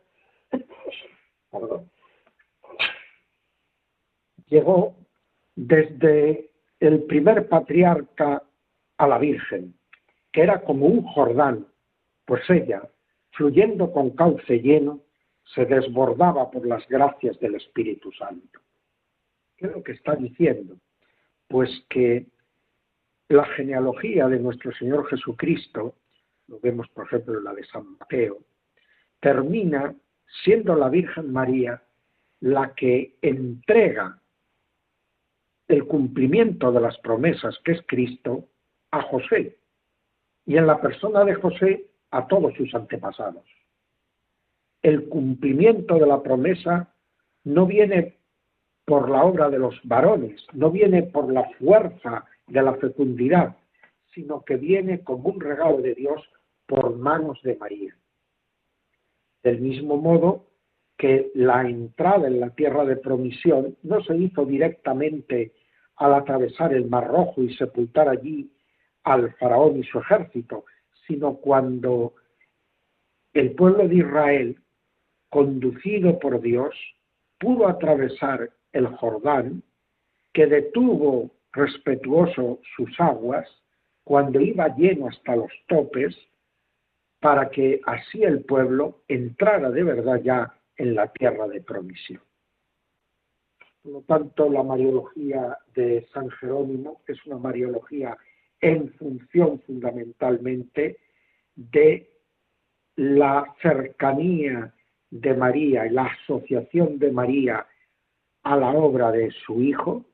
llegó 4.48 4.95
desde 5.56 6.52
el 6.80 7.04
primer 7.04 7.50
patriarca 7.50 8.43
a 8.98 9.08
la 9.08 9.17
Virgen, 9.17 9.79
que 10.39 10.43
era 10.43 10.62
como 10.62 10.86
un 10.86 11.04
Jordán, 11.04 11.67
pues 12.23 12.49
ella, 12.49 12.89
fluyendo 13.32 13.91
con 13.91 14.12
cauce 14.12 14.62
lleno, 14.62 15.02
se 15.54 15.65
desbordaba 15.65 16.49
por 16.49 16.65
las 16.65 16.88
gracias 16.88 17.38
del 17.41 17.56
Espíritu 17.56 18.10
Santo. 18.13 18.62
¿Qué 19.58 19.65
es 19.65 19.73
lo 19.73 19.84
que 19.84 19.91
está 19.91 20.15
diciendo? 20.15 20.78
Pues 21.49 21.69
que 21.89 22.28
la 23.28 23.43
genealogía 23.47 24.30
de 24.30 24.39
nuestro 24.39 24.71
Señor 24.71 25.10
Jesucristo, 25.10 25.95
lo 26.47 26.58
vemos 26.62 26.88
por 26.88 27.08
ejemplo 27.08 27.38
en 27.38 27.43
la 27.43 27.54
de 27.54 27.65
San 27.65 27.97
Mateo, 27.97 28.38
termina 29.19 29.93
siendo 30.45 30.73
la 30.73 30.88
Virgen 30.88 31.34
María 31.34 31.84
la 32.39 32.73
que 32.75 33.17
entrega 33.21 34.21
el 35.67 35.84
cumplimiento 35.84 36.71
de 36.71 36.80
las 36.80 36.97
promesas 36.99 37.60
que 37.65 37.73
es 37.73 37.82
Cristo 37.86 38.45
a 38.91 39.02
José 39.02 39.59
y 40.49 40.57
en 40.57 40.65
la 40.65 40.81
persona 40.81 41.23
de 41.25 41.35
José 41.35 41.85
a 42.09 42.25
todos 42.25 42.55
sus 42.55 42.73
antepasados. 42.73 43.45
El 44.81 45.07
cumplimiento 45.07 45.99
de 45.99 46.07
la 46.07 46.23
promesa 46.23 46.91
no 47.43 47.67
viene 47.67 48.17
por 48.83 49.12
la 49.12 49.25
obra 49.25 49.51
de 49.51 49.59
los 49.59 49.79
varones, 49.83 50.43
no 50.53 50.71
viene 50.71 51.03
por 51.03 51.31
la 51.31 51.47
fuerza 51.59 52.25
de 52.47 52.63
la 52.63 52.73
fecundidad, 52.73 53.57
sino 54.12 54.43
que 54.43 54.55
viene 54.55 55.03
como 55.03 55.29
un 55.29 55.39
regalo 55.39 55.83
de 55.83 55.93
Dios 55.93 56.19
por 56.65 56.97
manos 56.97 57.39
de 57.43 57.55
María. 57.55 57.95
Del 59.43 59.62
mismo 59.62 59.97
modo 59.97 60.47
que 60.97 61.29
la 61.35 61.62
entrada 61.62 62.27
en 62.27 62.39
la 62.39 62.49
tierra 62.49 62.85
de 62.85 62.97
promisión 62.97 63.77
no 63.83 64.01
se 64.03 64.17
hizo 64.17 64.45
directamente 64.45 65.53
al 65.97 66.15
atravesar 66.15 66.73
el 66.73 66.89
Mar 66.89 67.07
Rojo 67.07 67.43
y 67.43 67.53
sepultar 67.53 68.09
allí 68.09 68.51
al 69.03 69.33
faraón 69.35 69.77
y 69.79 69.83
su 69.83 69.99
ejército, 69.99 70.65
sino 71.07 71.35
cuando 71.35 72.13
el 73.33 73.53
pueblo 73.53 73.88
de 73.88 73.95
Israel, 73.95 74.59
conducido 75.29 76.19
por 76.19 76.41
Dios, 76.41 76.75
pudo 77.39 77.67
atravesar 77.67 78.49
el 78.73 78.88
Jordán, 78.88 79.63
que 80.33 80.45
detuvo 80.45 81.31
respetuoso 81.51 82.59
sus 82.75 82.99
aguas 82.99 83.47
cuando 84.03 84.39
iba 84.39 84.75
lleno 84.75 85.07
hasta 85.07 85.35
los 85.35 85.51
topes, 85.67 86.15
para 87.19 87.49
que 87.49 87.81
así 87.85 88.23
el 88.23 88.43
pueblo 88.45 89.01
entrara 89.07 89.69
de 89.71 89.83
verdad 89.83 90.21
ya 90.23 90.53
en 90.77 90.95
la 90.95 91.07
tierra 91.12 91.47
de 91.47 91.62
promisión. 91.62 92.21
Por 93.81 93.91
lo 93.91 94.01
tanto, 94.01 94.49
la 94.49 94.63
mariología 94.63 95.57
de 95.73 96.07
San 96.13 96.29
Jerónimo 96.31 97.01
es 97.07 97.23
una 97.25 97.38
mariología 97.38 98.17
en 98.62 98.91
función 98.93 99.60
fundamentalmente 99.62 100.98
de 101.56 102.10
la 102.95 103.45
cercanía 103.62 104.74
de 105.10 105.34
María 105.34 105.88
y 105.88 105.91
la 105.91 106.06
asociación 106.06 107.00
de 107.00 107.12
María 107.12 107.65
a 108.43 108.56
la 108.58 108.72
obra 108.72 109.12
de 109.12 109.32
su 109.45 109.62
hijo, 109.62 110.06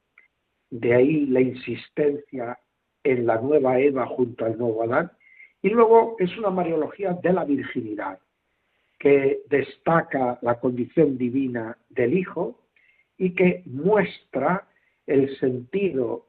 de 0.70 0.94
ahí 0.94 1.26
la 1.28 1.42
insistencia 1.42 2.60
en 3.04 3.26
la 3.26 3.40
nueva 3.40 3.80
Eva 3.80 4.08
junto 4.08 4.46
al 4.46 4.58
nuevo 4.58 4.84
Adán, 4.84 5.12
y 5.62 5.70
luego 5.70 6.16
es 6.20 6.36
una 6.38 6.50
mariología 6.50 7.14
de 7.14 7.34
la 7.34 7.44
virginidad, 7.44 8.20
que 9.00 9.42
destaca 9.50 10.40
la 10.42 10.60
condición 10.60 11.18
divina 11.18 11.78
del 11.90 12.18
Hijo 12.18 12.60
y 13.18 13.34
que 13.36 13.64
muestra 13.66 14.68
el 15.06 15.38
sentido 15.38 16.25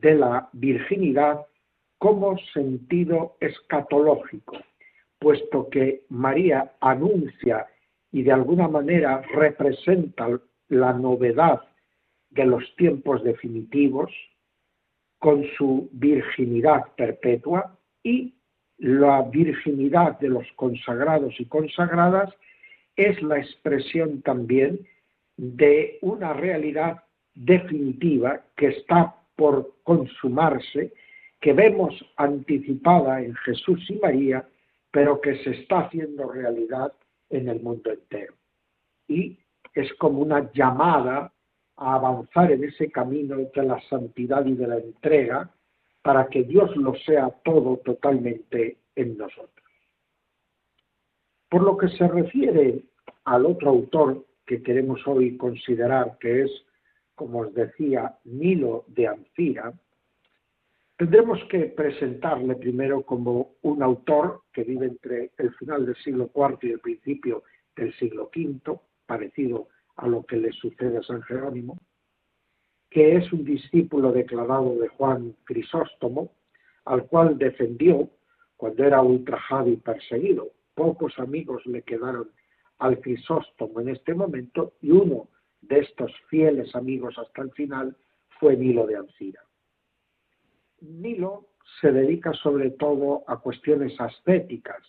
de 0.00 0.14
la 0.14 0.48
virginidad 0.52 1.46
como 1.98 2.36
sentido 2.52 3.36
escatológico, 3.40 4.56
puesto 5.18 5.68
que 5.70 6.04
María 6.08 6.72
anuncia 6.80 7.66
y 8.12 8.22
de 8.22 8.32
alguna 8.32 8.68
manera 8.68 9.22
representa 9.34 10.28
la 10.68 10.92
novedad 10.92 11.62
de 12.30 12.44
los 12.46 12.64
tiempos 12.76 13.22
definitivos 13.22 14.10
con 15.18 15.44
su 15.56 15.88
virginidad 15.92 16.84
perpetua 16.96 17.78
y 18.02 18.34
la 18.78 19.22
virginidad 19.22 20.18
de 20.18 20.28
los 20.28 20.46
consagrados 20.56 21.34
y 21.38 21.46
consagradas 21.46 22.34
es 22.96 23.22
la 23.22 23.38
expresión 23.38 24.20
también 24.22 24.86
de 25.36 25.98
una 26.02 26.32
realidad 26.32 27.02
definitiva 27.34 28.42
que 28.56 28.68
está 28.68 29.16
por 29.36 29.74
consumarse, 29.82 30.92
que 31.40 31.52
vemos 31.52 31.94
anticipada 32.16 33.20
en 33.20 33.34
Jesús 33.34 33.84
y 33.90 33.94
María, 33.96 34.48
pero 34.90 35.20
que 35.20 35.36
se 35.42 35.50
está 35.50 35.80
haciendo 35.80 36.30
realidad 36.30 36.92
en 37.30 37.48
el 37.48 37.60
mundo 37.60 37.90
entero. 37.90 38.34
Y 39.08 39.38
es 39.74 39.92
como 39.94 40.20
una 40.20 40.50
llamada 40.52 41.32
a 41.76 41.94
avanzar 41.94 42.52
en 42.52 42.64
ese 42.64 42.90
camino 42.90 43.36
de 43.36 43.62
la 43.62 43.80
santidad 43.88 44.46
y 44.46 44.54
de 44.54 44.66
la 44.66 44.76
entrega 44.76 45.50
para 46.02 46.28
que 46.28 46.44
Dios 46.44 46.76
lo 46.76 46.94
sea 46.96 47.30
todo 47.44 47.78
totalmente 47.78 48.76
en 48.94 49.16
nosotros. 49.16 49.50
Por 51.48 51.62
lo 51.62 51.76
que 51.76 51.88
se 51.88 52.06
refiere 52.06 52.84
al 53.24 53.46
otro 53.46 53.70
autor 53.70 54.24
que 54.46 54.62
queremos 54.62 55.00
hoy 55.06 55.36
considerar, 55.36 56.18
que 56.18 56.42
es 56.42 56.50
como 57.14 57.40
os 57.40 57.54
decía, 57.54 58.18
Nilo 58.24 58.84
de 58.88 59.08
Ancira, 59.08 59.72
Tendremos 60.96 61.40
que 61.50 61.66
presentarle 61.66 62.54
primero 62.54 63.02
como 63.02 63.56
un 63.62 63.82
autor 63.82 64.42
que 64.52 64.62
vive 64.62 64.86
entre 64.86 65.32
el 65.38 65.52
final 65.54 65.86
del 65.86 65.96
siglo 65.96 66.30
IV 66.32 66.58
y 66.62 66.70
el 66.70 66.78
principio 66.78 67.42
del 67.74 67.92
siglo 67.94 68.30
V, 68.34 68.78
parecido 69.04 69.66
a 69.96 70.06
lo 70.06 70.24
que 70.24 70.36
le 70.36 70.52
sucede 70.52 70.98
a 70.98 71.02
San 71.02 71.22
Jerónimo, 71.22 71.80
que 72.90 73.16
es 73.16 73.32
un 73.32 73.44
discípulo 73.44 74.12
declarado 74.12 74.76
de 74.78 74.86
Juan 74.86 75.34
Crisóstomo, 75.42 76.30
al 76.84 77.06
cual 77.06 77.38
defendió 77.38 78.08
cuando 78.56 78.84
era 78.84 79.02
ultrajado 79.02 79.70
y 79.70 79.76
perseguido. 79.76 80.52
Pocos 80.76 81.18
amigos 81.18 81.66
le 81.66 81.82
quedaron 81.82 82.30
al 82.78 83.00
Crisóstomo 83.00 83.80
en 83.80 83.88
este 83.88 84.14
momento 84.14 84.74
y 84.80 84.92
uno 84.92 85.26
de 85.68 85.80
estos 85.80 86.12
fieles 86.28 86.74
amigos 86.74 87.18
hasta 87.18 87.42
el 87.42 87.50
final 87.52 87.96
fue 88.40 88.56
Nilo 88.56 88.86
de 88.86 88.96
Ancira. 88.96 89.42
Nilo 90.80 91.48
se 91.80 91.92
dedica 91.92 92.32
sobre 92.34 92.70
todo 92.70 93.24
a 93.26 93.38
cuestiones 93.38 93.98
ascéticas, 94.00 94.82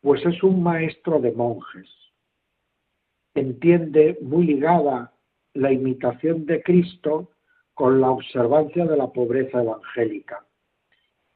pues 0.00 0.24
es 0.24 0.42
un 0.42 0.62
maestro 0.62 1.20
de 1.20 1.32
monjes. 1.32 1.88
Entiende 3.34 4.18
muy 4.20 4.46
ligada 4.46 5.12
la 5.54 5.72
imitación 5.72 6.46
de 6.46 6.62
Cristo 6.62 7.30
con 7.74 8.00
la 8.00 8.10
observancia 8.10 8.84
de 8.84 8.96
la 8.96 9.08
pobreza 9.08 9.62
evangélica 9.62 10.44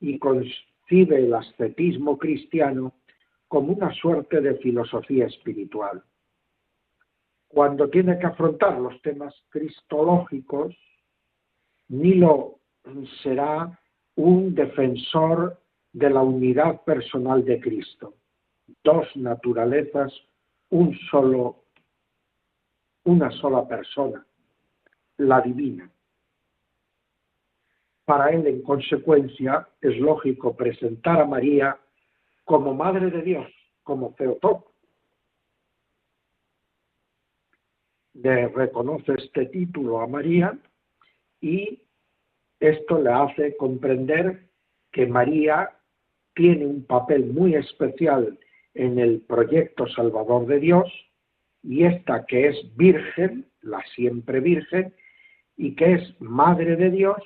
y 0.01 0.19
concibe 0.19 1.17
el 1.17 1.35
ascetismo 1.35 2.19
cristiano 2.19 2.95
como 3.49 3.73
una 3.73 3.93
suerte 3.95 4.41
de 4.41 4.57
filosofía 4.57 5.27
espiritual. 5.27 6.03
Cuando 7.49 7.89
tiene 7.89 8.19
que 8.19 8.27
afrontar 8.27 8.79
los 8.79 9.01
temas 9.03 9.35
cristológicos, 9.51 10.75
Nilo 11.89 12.59
será 13.23 13.79
un 14.17 14.55
defensor 14.55 15.61
de 15.93 16.11
la 16.11 16.23
unidad 16.23 16.83
personal 16.83 17.45
de 17.45 17.61
Cristo. 17.61 18.15
Dos 18.83 19.07
naturalezas, 19.17 20.13
un 20.71 20.97
solo, 21.11 21.65
una 23.05 23.31
sola 23.31 23.67
persona, 23.67 24.27
la 25.19 25.41
divina. 25.41 25.91
Para 28.05 28.31
él, 28.31 28.47
en 28.47 28.63
consecuencia, 28.63 29.69
es 29.81 29.97
lógico 29.99 30.57
presentar 30.57 31.21
a 31.21 31.27
María 31.27 31.79
como 32.45 32.75
Madre 32.75 33.11
de 33.11 33.23
Dios, 33.23 33.47
como 33.83 34.15
Teotocos. 34.15 34.76
Le 38.23 38.49
reconoce 38.49 39.15
este 39.15 39.47
título 39.47 40.01
a 40.01 40.07
María 40.07 40.59
y 41.41 41.83
esto 42.61 43.01
le 43.01 43.11
hace 43.11 43.57
comprender 43.57 44.49
que 44.91 45.07
María 45.07 45.71
tiene 46.35 46.67
un 46.67 46.85
papel 46.85 47.27
muy 47.27 47.55
especial 47.55 48.39
en 48.75 48.99
el 48.99 49.21
proyecto 49.23 49.87
salvador 49.89 50.47
de 50.47 50.61
Dios 50.61 50.91
y 51.63 51.85
esta 51.85 52.25
que 52.27 52.49
es 52.49 52.77
virgen, 52.77 53.51
la 53.63 53.83
siempre 53.95 54.41
virgen, 54.41 54.95
y 55.57 55.75
que 55.75 55.95
es 55.95 56.21
madre 56.21 56.77
de 56.77 56.91
Dios, 56.91 57.23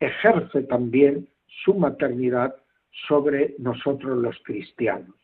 ejerce 0.00 0.62
también 0.62 1.28
su 1.64 1.74
maternidad 1.74 2.56
sobre 3.08 3.54
nosotros 3.58 4.16
los 4.18 4.36
cristianos. 4.44 5.14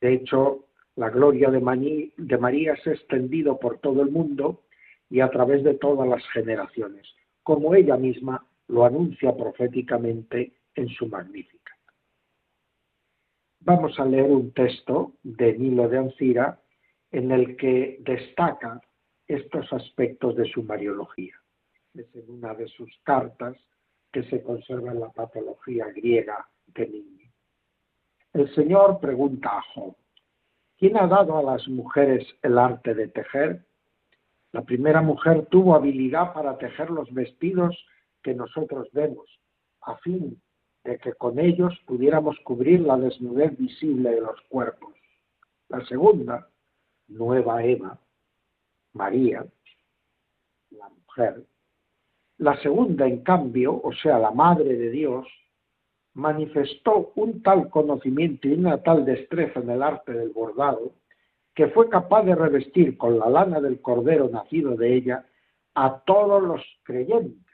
De 0.00 0.14
hecho, 0.14 0.66
la 0.96 1.10
gloria 1.10 1.50
de, 1.50 1.60
María 1.60 2.76
se 2.82 2.90
ha 2.90 2.92
extendido 2.92 3.58
por 3.58 3.78
todo 3.78 4.02
el 4.02 4.10
mundo 4.10 4.62
y 5.10 5.20
a 5.20 5.30
través 5.30 5.64
de 5.64 5.74
todas 5.74 6.08
las 6.08 6.26
generaciones 6.30 7.06
como 7.44 7.74
ella 7.74 7.96
misma 7.96 8.44
lo 8.68 8.84
anuncia 8.84 9.36
proféticamente 9.36 10.54
en 10.74 10.88
su 10.88 11.06
Magnífica. 11.06 11.76
Vamos 13.60 13.98
a 14.00 14.04
leer 14.04 14.30
un 14.30 14.52
texto 14.52 15.12
de 15.22 15.56
Nilo 15.56 15.88
de 15.88 15.98
Ancira 15.98 16.60
en 17.12 17.30
el 17.30 17.56
que 17.56 17.98
destaca 18.00 18.80
estos 19.28 19.72
aspectos 19.72 20.36
de 20.36 20.46
su 20.46 20.62
Mariología. 20.62 21.34
Es 21.94 22.06
en 22.14 22.28
una 22.30 22.54
de 22.54 22.66
sus 22.68 22.90
cartas 23.04 23.56
que 24.10 24.24
se 24.24 24.42
conserva 24.42 24.92
en 24.92 25.00
la 25.00 25.10
patología 25.10 25.86
griega 25.94 26.48
de 26.66 26.88
Nini. 26.88 27.30
El 28.32 28.52
Señor 28.54 29.00
pregunta 29.00 29.50
a 29.50 29.62
Job, 29.74 29.94
¿quién 30.78 30.96
ha 30.96 31.06
dado 31.06 31.38
a 31.38 31.42
las 31.42 31.66
mujeres 31.68 32.26
el 32.42 32.58
arte 32.58 32.94
de 32.94 33.08
tejer? 33.08 33.64
La 34.52 34.62
primera 34.62 35.02
mujer 35.02 35.46
tuvo 35.46 35.74
habilidad 35.74 36.32
para 36.32 36.58
tejer 36.58 36.90
los 36.90 37.12
vestidos 37.12 37.76
que 38.22 38.34
nosotros 38.34 38.88
vemos, 38.92 39.26
a 39.82 39.96
fin 39.98 40.40
de 40.84 40.98
que 40.98 41.14
con 41.14 41.38
ellos 41.38 41.74
pudiéramos 41.86 42.38
cubrir 42.44 42.80
la 42.80 42.96
desnudez 42.96 43.56
visible 43.58 44.10
de 44.10 44.20
los 44.20 44.40
cuerpos. 44.48 44.94
La 45.68 45.84
segunda, 45.86 46.48
nueva 47.08 47.64
Eva, 47.64 47.98
María, 48.92 49.44
la 50.70 50.88
mujer. 50.88 51.44
La 52.38 52.56
segunda, 52.60 53.06
en 53.06 53.22
cambio, 53.22 53.80
o 53.82 53.92
sea, 53.92 54.18
la 54.18 54.30
Madre 54.30 54.76
de 54.76 54.90
Dios, 54.90 55.26
manifestó 56.14 57.12
un 57.16 57.42
tal 57.42 57.68
conocimiento 57.68 58.48
y 58.48 58.54
una 58.54 58.82
tal 58.82 59.04
destreza 59.04 59.60
en 59.60 59.70
el 59.70 59.82
arte 59.82 60.12
del 60.12 60.30
bordado 60.30 60.92
que 61.54 61.68
fue 61.68 61.88
capaz 61.88 62.24
de 62.24 62.34
revestir 62.34 62.98
con 62.98 63.18
la 63.18 63.28
lana 63.28 63.60
del 63.60 63.80
cordero 63.80 64.28
nacido 64.28 64.76
de 64.76 64.94
ella 64.94 65.26
a 65.74 66.00
todos 66.04 66.42
los 66.42 66.62
creyentes, 66.82 67.44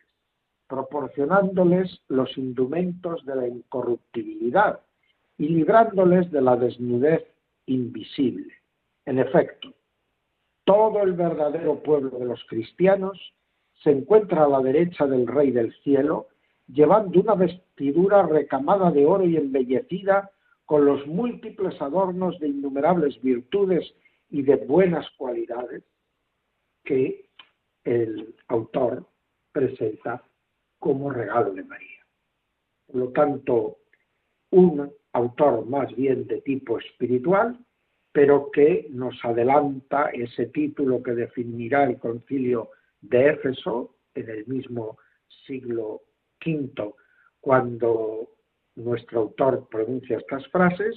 proporcionándoles 0.66 2.00
los 2.08 2.36
indumentos 2.38 3.24
de 3.26 3.34
la 3.34 3.48
incorruptibilidad 3.48 4.80
y 5.38 5.48
librándoles 5.48 6.30
de 6.30 6.40
la 6.40 6.56
desnudez 6.56 7.24
invisible. 7.66 8.52
En 9.06 9.18
efecto, 9.18 9.72
todo 10.64 11.02
el 11.02 11.14
verdadero 11.14 11.82
pueblo 11.82 12.18
de 12.18 12.26
los 12.26 12.42
cristianos 12.44 13.18
se 13.82 13.90
encuentra 13.90 14.44
a 14.44 14.48
la 14.48 14.60
derecha 14.60 15.06
del 15.06 15.26
Rey 15.26 15.50
del 15.50 15.74
Cielo, 15.82 16.28
llevando 16.72 17.20
una 17.20 17.34
vestidura 17.34 18.22
recamada 18.26 18.90
de 18.90 19.06
oro 19.06 19.24
y 19.24 19.36
embellecida 19.36 20.30
con 20.64 20.84
los 20.84 21.06
múltiples 21.06 21.80
adornos 21.80 22.38
de 22.38 22.48
innumerables 22.48 23.20
virtudes 23.22 23.92
y 24.28 24.42
de 24.42 24.56
buenas 24.56 25.06
cualidades 25.16 25.82
que 26.84 27.28
el 27.84 28.34
autor 28.48 29.06
presenta 29.52 30.22
como 30.78 31.10
regalo 31.10 31.52
de 31.52 31.64
María. 31.64 32.06
Por 32.86 32.96
lo 32.96 33.08
tanto, 33.08 33.78
un 34.50 34.92
autor 35.12 35.66
más 35.66 35.94
bien 35.96 36.26
de 36.26 36.40
tipo 36.42 36.78
espiritual, 36.78 37.58
pero 38.12 38.50
que 38.50 38.88
nos 38.90 39.14
adelanta 39.24 40.10
ese 40.10 40.46
título 40.46 41.02
que 41.02 41.12
definirá 41.12 41.84
el 41.84 41.98
concilio 41.98 42.70
de 43.00 43.30
Éfeso 43.30 43.96
en 44.14 44.28
el 44.28 44.46
mismo 44.46 44.98
siglo 45.46 46.02
V, 46.44 46.94
cuando 47.40 48.30
nuestro 48.76 49.20
autor 49.20 49.68
pronuncia 49.70 50.18
estas 50.18 50.46
frases 50.48 50.96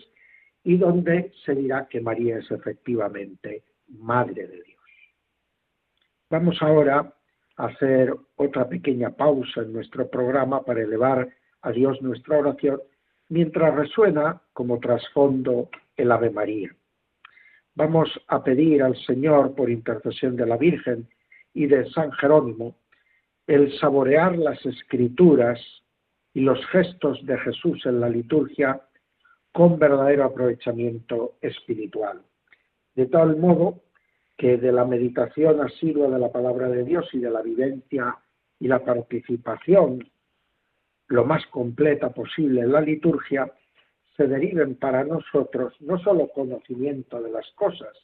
y 0.63 0.77
donde 0.77 1.31
se 1.45 1.55
dirá 1.55 1.87
que 1.87 2.01
María 2.01 2.37
es 2.37 2.49
efectivamente 2.51 3.63
Madre 3.87 4.47
de 4.47 4.61
Dios. 4.61 4.81
Vamos 6.29 6.57
ahora 6.61 7.13
a 7.57 7.65
hacer 7.65 8.15
otra 8.37 8.67
pequeña 8.67 9.11
pausa 9.11 9.61
en 9.61 9.73
nuestro 9.73 10.09
programa 10.09 10.63
para 10.63 10.81
elevar 10.81 11.29
a 11.61 11.71
Dios 11.71 12.01
nuestra 12.01 12.39
oración 12.39 12.81
mientras 13.29 13.75
resuena 13.75 14.41
como 14.53 14.79
trasfondo 14.79 15.69
el 15.95 16.11
Ave 16.11 16.29
María. 16.29 16.75
Vamos 17.75 18.09
a 18.27 18.43
pedir 18.43 18.83
al 18.83 18.95
Señor, 19.05 19.55
por 19.55 19.69
intercesión 19.69 20.35
de 20.35 20.45
la 20.45 20.57
Virgen 20.57 21.07
y 21.53 21.65
de 21.67 21.89
San 21.91 22.11
Jerónimo, 22.13 22.75
el 23.47 23.77
saborear 23.79 24.37
las 24.37 24.65
escrituras 24.65 25.59
y 26.33 26.41
los 26.41 26.65
gestos 26.67 27.23
de 27.25 27.37
Jesús 27.39 27.85
en 27.85 27.99
la 27.99 28.09
liturgia 28.09 28.81
con 29.51 29.77
verdadero 29.77 30.23
aprovechamiento 30.23 31.35
espiritual. 31.41 32.21
De 32.95 33.05
tal 33.05 33.37
modo 33.37 33.81
que 34.37 34.57
de 34.57 34.71
la 34.71 34.85
meditación 34.85 35.61
asidua 35.61 36.09
de 36.09 36.19
la 36.19 36.31
palabra 36.31 36.69
de 36.69 36.83
Dios 36.83 37.07
y 37.13 37.19
de 37.19 37.29
la 37.29 37.41
vivencia 37.41 38.17
y 38.59 38.67
la 38.67 38.83
participación 38.83 40.09
lo 41.07 41.25
más 41.25 41.45
completa 41.47 42.09
posible 42.11 42.61
en 42.61 42.71
la 42.71 42.81
liturgia, 42.81 43.51
se 44.17 44.27
deriven 44.27 44.75
para 44.75 45.03
nosotros 45.03 45.73
no 45.81 45.99
solo 45.99 46.29
conocimiento 46.29 47.21
de 47.21 47.31
las 47.31 47.49
cosas, 47.51 47.95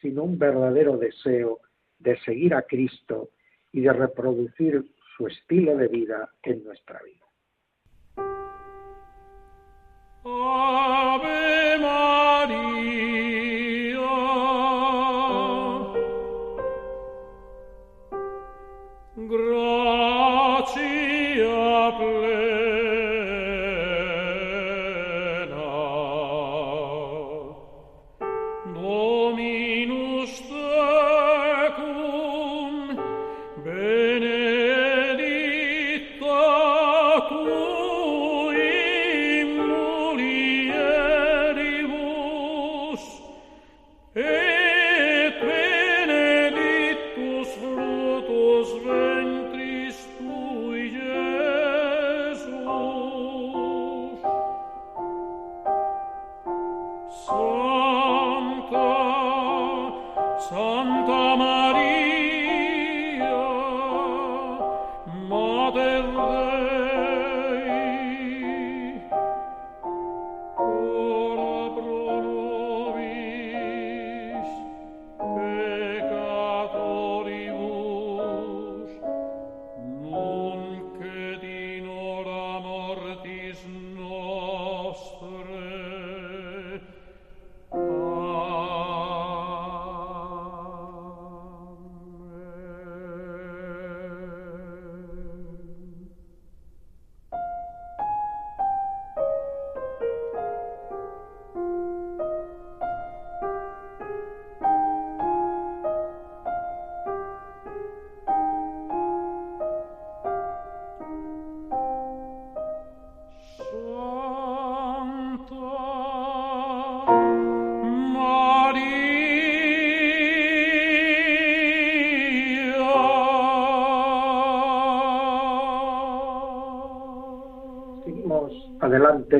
sino 0.00 0.24
un 0.24 0.38
verdadero 0.38 0.98
deseo 0.98 1.60
de 1.98 2.18
seguir 2.20 2.54
a 2.54 2.62
Cristo 2.62 3.30
y 3.72 3.80
de 3.80 3.92
reproducir 3.92 4.84
su 5.16 5.26
estilo 5.26 5.76
de 5.76 5.88
vida 5.88 6.30
en 6.42 6.62
nuestra 6.64 7.00
vida. 7.02 7.22
Ave 10.24 11.11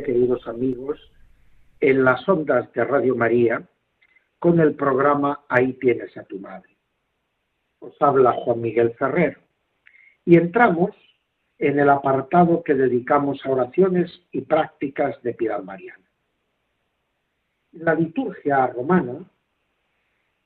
queridos 0.01 0.47
amigos, 0.49 0.99
en 1.81 2.05
las 2.05 2.27
ondas 2.27 2.73
de 2.73 2.85
Radio 2.85 3.15
María 3.15 3.69
con 4.39 4.61
el 4.61 4.75
programa 4.75 5.41
Ahí 5.49 5.75
tienes 5.75 6.17
a 6.17 6.23
tu 6.25 6.39
madre. 6.39 6.77
Os 7.81 7.95
habla 8.01 8.33
Juan 8.33 8.61
Miguel 8.61 8.95
Ferrer 8.95 9.39
y 10.25 10.37
entramos 10.37 10.91
en 11.59 11.79
el 11.79 11.91
apartado 11.91 12.63
que 12.63 12.75
dedicamos 12.75 13.45
a 13.45 13.51
oraciones 13.51 14.23
y 14.31 14.41
prácticas 14.43 15.21
de 15.23 15.35
piedad 15.35 15.63
mariana. 15.63 16.05
La 17.73 17.95
liturgia 17.95 18.67
romana 18.69 19.29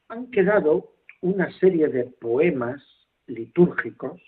han 0.09 0.30
quedado 0.30 0.92
una 1.20 1.51
serie 1.59 1.88
de 1.88 2.05
poemas 2.05 2.82
litúrgicos 3.26 4.20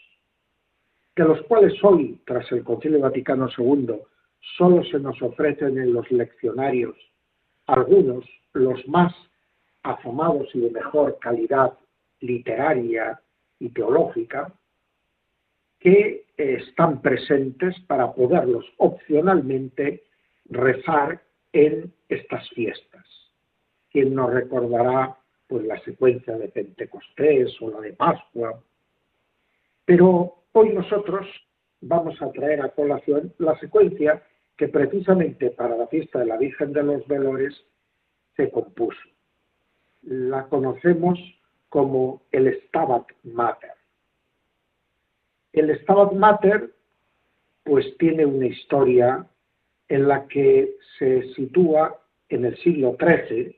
de 1.16 1.24
los 1.24 1.42
cuales 1.42 1.72
hoy, 1.82 2.20
tras 2.24 2.50
el 2.52 2.62
Concilio 2.62 3.00
Vaticano 3.00 3.48
II, 3.56 3.96
solo 4.56 4.84
se 4.84 4.98
nos 4.98 5.20
ofrecen 5.22 5.78
en 5.78 5.92
los 5.92 6.10
leccionarios 6.10 6.96
algunos, 7.66 8.24
los 8.54 8.86
más 8.88 9.14
afamados 9.82 10.48
y 10.54 10.60
de 10.60 10.70
mejor 10.70 11.18
calidad 11.20 11.78
literaria 12.20 13.20
y 13.58 13.68
teológica, 13.68 14.52
que 15.78 16.26
están 16.36 17.00
presentes 17.00 17.78
para 17.86 18.12
poderlos 18.12 18.64
opcionalmente 18.78 20.02
rezar 20.46 21.22
en 21.52 21.92
estas 22.08 22.48
fiestas. 22.50 23.04
¿Quién 23.90 24.14
nos 24.14 24.32
recordará 24.32 25.16
pues, 25.46 25.64
la 25.64 25.78
secuencia 25.80 26.36
de 26.36 26.48
Pentecostés 26.48 27.54
o 27.60 27.70
la 27.70 27.80
de 27.80 27.92
Pascua? 27.92 28.60
Pero 29.84 30.42
hoy 30.52 30.70
nosotros 30.70 31.26
vamos 31.80 32.20
a 32.20 32.30
traer 32.32 32.60
a 32.60 32.70
colación 32.70 33.32
la 33.38 33.58
secuencia 33.58 34.22
que 34.58 34.68
precisamente 34.68 35.50
para 35.52 35.76
la 35.76 35.86
fiesta 35.86 36.18
de 36.18 36.26
la 36.26 36.36
Virgen 36.36 36.72
de 36.72 36.82
los 36.82 37.06
Dolores 37.06 37.54
se 38.36 38.50
compuso. 38.50 39.00
La 40.02 40.46
conocemos 40.48 41.18
como 41.68 42.22
el 42.32 42.60
Stabat 42.64 43.06
Mater. 43.22 43.72
El 45.52 45.78
Stabat 45.80 46.12
Mater 46.12 46.74
pues 47.62 47.96
tiene 47.98 48.26
una 48.26 48.46
historia 48.46 49.24
en 49.88 50.08
la 50.08 50.26
que 50.26 50.74
se 50.98 51.32
sitúa 51.34 52.00
en 52.28 52.44
el 52.44 52.56
siglo 52.58 52.96
XIII 52.98 53.56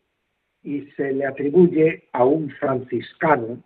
y 0.63 0.83
se 0.93 1.13
le 1.13 1.25
atribuye 1.25 2.09
a 2.13 2.25
un 2.25 2.51
franciscano 2.51 3.63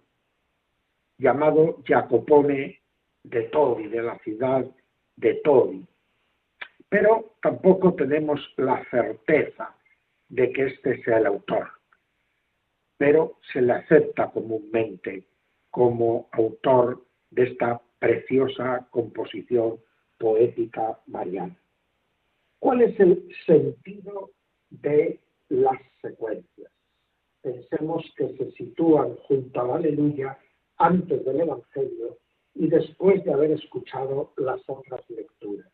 llamado 1.18 1.82
Jacopone 1.85 2.80
de 3.24 3.43
Todi, 3.45 3.89
de 3.89 4.03
la 4.03 4.18
ciudad 4.18 4.64
de 5.16 5.35
Todi. 5.43 5.85
Pero 6.95 7.34
tampoco 7.42 7.95
tenemos 7.95 8.38
la 8.57 8.80
certeza 8.88 9.74
de 10.28 10.53
que 10.53 10.66
este 10.66 11.03
sea 11.03 11.18
el 11.18 11.26
autor. 11.26 11.66
Pero 12.99 13.38
se 13.53 13.62
le 13.62 13.72
acepta 13.72 14.30
comúnmente 14.30 15.26
como 15.72 16.28
autor 16.30 17.05
de 17.30 17.51
esta 17.51 17.82
preciosa 17.99 18.86
composición 18.92 19.80
poética 20.18 21.01
mariana. 21.09 21.59
¿Cuál 22.61 22.82
es 22.82 23.01
el 23.01 23.28
sentido 23.45 24.30
de 24.70 25.18
las 25.49 25.80
secuencias? 26.01 26.70
Pensemos 27.42 28.05
que 28.16 28.36
se 28.36 28.53
sitúan 28.53 29.16
junto 29.26 29.61
a 29.61 29.66
la 29.66 29.74
aleluya 29.74 30.38
antes 30.76 31.24
del 31.24 31.40
Evangelio 31.40 32.18
y 32.55 32.68
después 32.68 33.24
de 33.24 33.32
haber 33.32 33.51
escuchado 33.51 34.32
las 34.36 34.61
otras 34.68 35.03
lecturas. 35.11 35.74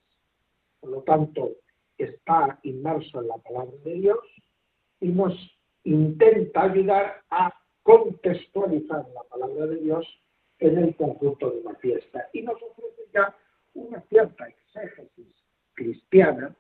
Por 0.81 0.91
lo 0.91 1.03
tanto, 1.03 1.51
está 1.99 2.59
inmerso 2.63 3.21
en 3.21 3.29
la 3.29 3.39
palabra 3.39 3.77
de 3.85 3.95
Dios 3.95 4.19
y 5.01 5.09
nos 5.09 5.35
intenta 5.85 6.63
ayudar 6.63 7.23
a 7.31 7.55
contextualizar 7.83 9.07
la 9.15 9.23
palabra 9.25 9.67
de 9.67 9.77
Dios 9.77 10.07
en 10.59 10.79
el 10.79 10.97
conjunto 10.97 11.51
de 11.51 11.63
la 11.63 11.75
fiesta 11.77 12.29
y 12.33 12.43
nos 12.43 12.61
ofrece 12.63 13.03
ya 13.13 13.35
una 13.75 14.01
cierta 14.03 14.49
exégesis 14.49 15.35
cristiana 15.75 16.55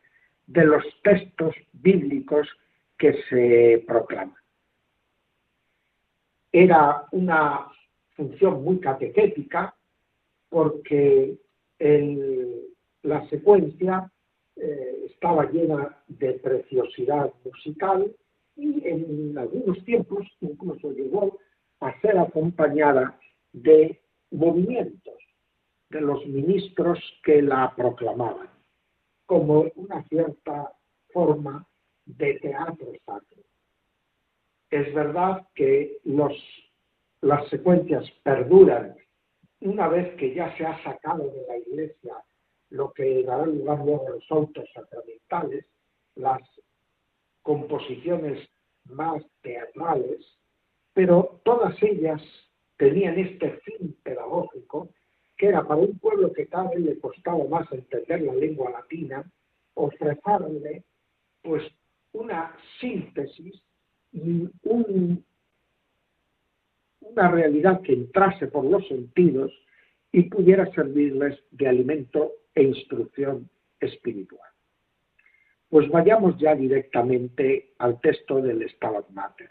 de 0.46 0.64
los 0.64 0.84
textos 1.02 1.54
bíblicos 1.72 2.48
que 2.98 3.22
se 3.28 3.84
proclaman. 3.86 4.36
Era 6.52 7.06
una 7.12 7.68
función 8.16 8.64
muy 8.64 8.80
catequética 8.80 9.74
porque 10.48 11.38
la 13.02 13.28
secuencia 13.28 14.10
eh, 14.56 15.06
estaba 15.10 15.50
llena 15.50 15.96
de 16.08 16.34
preciosidad 16.34 17.32
musical 17.44 18.14
y 18.56 18.86
en 18.86 19.36
algunos 19.38 19.82
tiempos 19.84 20.26
incluso 20.40 20.92
llegó 20.92 21.38
a 21.80 21.98
ser 22.00 22.18
acompañada 22.18 23.18
de 23.52 24.00
movimientos 24.30 25.14
de 25.88 26.00
los 26.00 26.24
ministros 26.26 26.98
que 27.24 27.42
la 27.42 27.74
proclamaban, 27.74 28.48
como 29.26 29.66
una 29.74 30.04
cierta 30.04 30.72
forma 31.12 31.66
de 32.04 32.34
teatro 32.34 32.92
sacro. 33.04 33.42
Es 34.70 34.94
verdad 34.94 35.46
que 35.54 35.98
los, 36.04 36.32
las 37.22 37.48
secuencias 37.48 38.08
perduran 38.22 38.94
una 39.60 39.88
vez 39.88 40.14
que 40.16 40.34
ya 40.34 40.56
se 40.56 40.64
ha 40.64 40.82
sacado 40.84 41.24
de 41.24 41.46
la 41.48 41.58
iglesia 41.58 42.14
lo 42.70 42.92
que 42.92 43.22
dará 43.24 43.46
lugar 43.46 43.78
luego 43.84 44.06
a 44.06 44.10
los 44.10 44.24
autos 44.30 44.68
sacramentales, 44.72 45.66
las 46.14 46.40
composiciones 47.42 48.48
más 48.84 49.22
teatrales, 49.42 50.24
pero 50.92 51.40
todas 51.44 51.80
ellas 51.82 52.22
tenían 52.76 53.18
este 53.18 53.52
fin 53.60 53.96
pedagógico 54.02 54.88
que 55.36 55.46
era 55.46 55.66
para 55.66 55.80
un 55.80 55.98
pueblo 55.98 56.32
que 56.32 56.46
cada 56.46 56.70
vez 56.70 56.80
le 56.80 56.98
costaba 56.98 57.42
más 57.44 57.70
entender 57.72 58.20
la 58.22 58.34
lengua 58.34 58.70
latina, 58.70 59.24
ofrecerle 59.74 60.84
pues 61.42 61.62
una 62.12 62.54
síntesis 62.78 63.62
y 64.12 64.48
una 67.00 67.30
realidad 67.30 67.80
que 67.80 67.94
entrase 67.94 68.48
por 68.48 68.64
los 68.64 68.86
sentidos 68.86 69.50
y 70.12 70.24
pudiera 70.24 70.70
servirles 70.72 71.38
de 71.52 71.68
alimento 71.68 72.32
e 72.54 72.62
instrucción 72.64 73.48
espiritual. 73.78 74.48
Pues 75.68 75.88
vayamos 75.88 76.36
ya 76.38 76.54
directamente 76.54 77.74
al 77.78 78.00
texto 78.00 78.42
del 78.42 78.68
Stabat 78.70 79.08
Mater. 79.10 79.50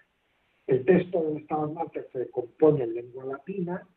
El 0.68 0.84
texto 0.86 1.24
del 1.24 1.43
Stabat 1.45 1.72
Mater 1.72 2.07
se 2.12 2.30
compone 2.30 2.84
en 2.84 2.93
lengua 2.93 3.26
latina, 3.26 3.88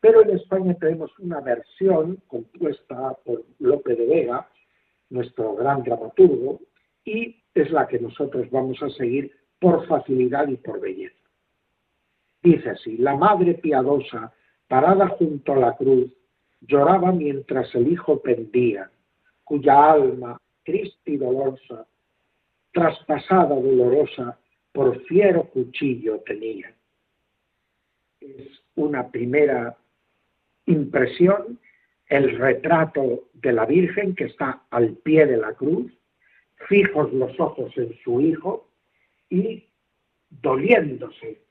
pero 0.00 0.22
en 0.22 0.30
España 0.30 0.74
tenemos 0.74 1.16
una 1.18 1.40
versión 1.40 2.16
compuesta 2.26 3.14
por 3.24 3.44
Lope 3.58 3.94
de 3.94 4.06
Vega, 4.06 4.50
nuestro 5.10 5.54
gran 5.54 5.82
dramaturgo, 5.82 6.60
y 7.04 7.42
es 7.54 7.70
la 7.70 7.86
que 7.86 7.98
nosotros 7.98 8.50
vamos 8.50 8.82
a 8.82 8.90
seguir 8.90 9.32
por 9.60 9.86
facilidad 9.86 10.48
y 10.48 10.56
por 10.56 10.80
belleza. 10.80 11.16
Dice 12.42 12.70
así, 12.70 12.96
la 12.96 13.16
Madre 13.16 13.54
piadosa, 13.54 14.32
parada 14.70 15.08
junto 15.08 15.52
a 15.52 15.56
la 15.56 15.76
cruz, 15.76 16.12
lloraba 16.60 17.10
mientras 17.10 17.74
el 17.74 17.88
Hijo 17.88 18.22
pendía, 18.22 18.88
cuya 19.42 19.90
alma, 19.90 20.40
triste 20.64 21.10
y 21.10 21.16
dolorosa, 21.16 21.88
traspasada 22.70 23.56
dolorosa, 23.56 24.38
por 24.70 25.02
fiero 25.06 25.42
cuchillo 25.50 26.20
tenía. 26.20 26.72
Es 28.20 28.62
una 28.76 29.10
primera 29.10 29.76
impresión, 30.66 31.58
el 32.06 32.38
retrato 32.38 33.24
de 33.32 33.52
la 33.52 33.66
Virgen 33.66 34.14
que 34.14 34.26
está 34.26 34.62
al 34.70 34.90
pie 34.98 35.26
de 35.26 35.38
la 35.38 35.52
cruz, 35.54 35.92
fijos 36.68 37.12
los 37.12 37.40
ojos 37.40 37.76
en 37.76 37.92
su 38.04 38.20
Hijo 38.20 38.68
y 39.28 39.64
doliéndose 40.28 41.42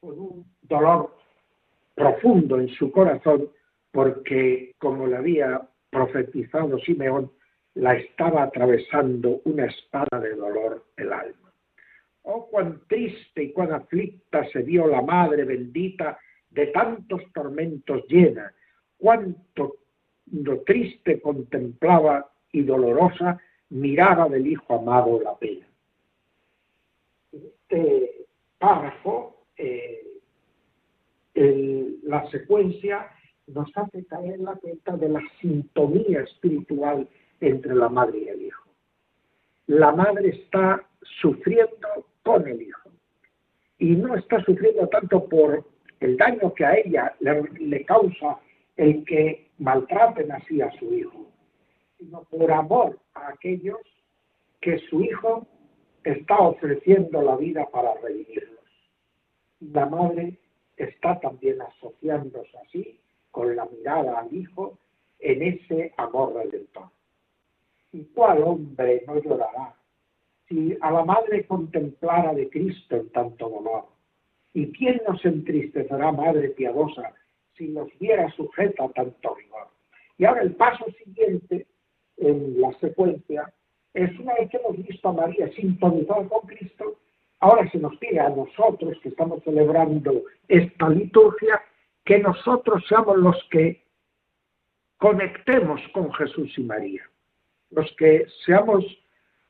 con 0.00 0.18
un 0.18 0.46
dolor 0.60 1.18
profundo 1.98 2.58
en 2.58 2.68
su 2.68 2.90
corazón 2.90 3.48
porque, 3.90 4.74
como 4.78 5.06
le 5.06 5.16
había 5.16 5.60
profetizado 5.90 6.78
Simeón, 6.78 7.30
la 7.74 7.94
estaba 7.94 8.44
atravesando 8.44 9.40
una 9.44 9.66
espada 9.66 10.20
de 10.20 10.34
dolor 10.34 10.84
el 10.96 11.12
alma. 11.12 11.52
Oh, 12.22 12.48
cuán 12.48 12.82
triste 12.88 13.42
y 13.42 13.52
cuán 13.52 13.72
aflicta 13.72 14.46
se 14.50 14.62
vio 14.62 14.86
la 14.86 15.02
Madre 15.02 15.44
bendita 15.44 16.18
de 16.50 16.66
tantos 16.68 17.22
tormentos 17.32 18.04
llena, 18.08 18.52
cuánto 18.96 19.76
triste 20.66 21.20
contemplaba 21.20 22.30
y 22.52 22.62
dolorosa 22.62 23.38
miraba 23.70 24.28
del 24.28 24.46
Hijo 24.46 24.74
amado 24.74 25.20
la 25.20 25.36
pena. 25.36 25.66
Este 27.32 28.26
párrafo, 28.58 29.44
eh, 29.56 30.07
la 32.02 32.28
secuencia 32.30 33.06
nos 33.46 33.68
hace 33.76 34.04
caer 34.06 34.40
la 34.40 34.54
cuenta 34.56 34.96
de 34.96 35.08
la 35.08 35.22
sintonía 35.40 36.20
espiritual 36.20 37.08
entre 37.40 37.74
la 37.74 37.88
madre 37.88 38.18
y 38.18 38.28
el 38.28 38.42
hijo. 38.42 38.64
La 39.66 39.92
madre 39.92 40.30
está 40.30 40.84
sufriendo 41.20 41.88
con 42.22 42.46
el 42.46 42.62
hijo 42.62 42.90
y 43.78 43.90
no 43.90 44.14
está 44.16 44.42
sufriendo 44.44 44.88
tanto 44.88 45.28
por 45.28 45.64
el 46.00 46.16
daño 46.16 46.52
que 46.54 46.64
a 46.64 46.76
ella 46.76 47.14
le, 47.20 47.84
causa 47.84 48.38
el 48.76 49.04
que 49.04 49.50
maltraten 49.58 50.30
así 50.32 50.60
a 50.60 50.70
su 50.78 50.92
hijo, 50.94 51.26
sino 51.98 52.22
por 52.24 52.50
amor 52.52 52.98
a 53.14 53.28
aquellos 53.28 53.78
que 54.60 54.78
su 54.90 55.02
hijo 55.02 55.46
está 56.04 56.38
ofreciendo 56.38 57.22
la 57.22 57.36
vida 57.36 57.66
para 57.70 57.94
redimirlos. 58.02 58.58
La 59.60 59.86
madre 59.86 60.38
está 60.78 61.18
también 61.20 61.60
asociándose 61.60 62.56
así 62.58 63.00
con 63.30 63.54
la 63.54 63.66
mirada 63.66 64.20
al 64.20 64.34
hijo 64.34 64.78
en 65.18 65.42
ese 65.42 65.92
amor 65.96 66.34
redentor. 66.34 66.88
¿Y 67.92 68.04
cuál 68.14 68.42
hombre 68.42 69.02
no 69.06 69.20
llorará 69.20 69.74
si 70.48 70.76
a 70.80 70.90
la 70.90 71.04
madre 71.04 71.46
contemplara 71.46 72.34
de 72.34 72.48
Cristo 72.48 72.96
en 72.96 73.10
tanto 73.10 73.48
dolor? 73.48 73.86
¿Y 74.54 74.72
quién 74.72 75.00
nos 75.06 75.24
entristecerá, 75.24 76.12
madre 76.12 76.50
piadosa, 76.50 77.12
si 77.56 77.68
nos 77.68 77.88
viera 77.98 78.30
sujeta 78.32 78.84
a 78.84 78.88
tanto 78.90 79.34
rigor? 79.34 79.68
Y 80.16 80.24
ahora 80.24 80.42
el 80.42 80.54
paso 80.54 80.86
siguiente 81.04 81.66
en 82.16 82.60
la 82.60 82.72
secuencia 82.78 83.52
es 83.94 84.18
una 84.18 84.34
vez 84.34 84.50
que 84.50 84.58
hemos 84.58 84.76
visto 84.76 85.08
a 85.08 85.12
María 85.12 85.50
sintonizada 85.52 86.28
con 86.28 86.46
Cristo, 86.46 86.96
ahora 87.40 87.70
se 87.70 87.78
nos 87.78 87.96
pide 87.96 88.20
a 88.20 88.28
nosotros 88.28 88.98
que 89.02 89.10
estamos 89.10 89.42
celebrando 89.44 90.22
esta 90.48 90.88
liturgia 90.88 91.60
que 92.04 92.18
nosotros 92.18 92.84
seamos 92.88 93.18
los 93.18 93.36
que 93.50 93.82
conectemos 94.96 95.80
con 95.92 96.12
Jesús 96.14 96.52
y 96.58 96.62
María 96.62 97.08
los 97.70 97.90
que 97.96 98.26
seamos 98.44 98.84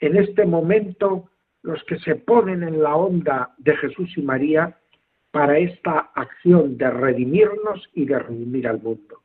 en 0.00 0.16
este 0.16 0.44
momento 0.44 1.28
los 1.62 1.82
que 1.84 1.98
se 1.98 2.14
ponen 2.14 2.62
en 2.62 2.82
la 2.82 2.96
onda 2.96 3.54
de 3.58 3.76
Jesús 3.76 4.16
y 4.16 4.22
María 4.22 4.78
para 5.30 5.58
esta 5.58 6.10
acción 6.14 6.78
de 6.78 6.90
redimirnos 6.90 7.88
y 7.94 8.06
de 8.06 8.18
redimir 8.18 8.66
al 8.68 8.80
mundo. 8.80 9.22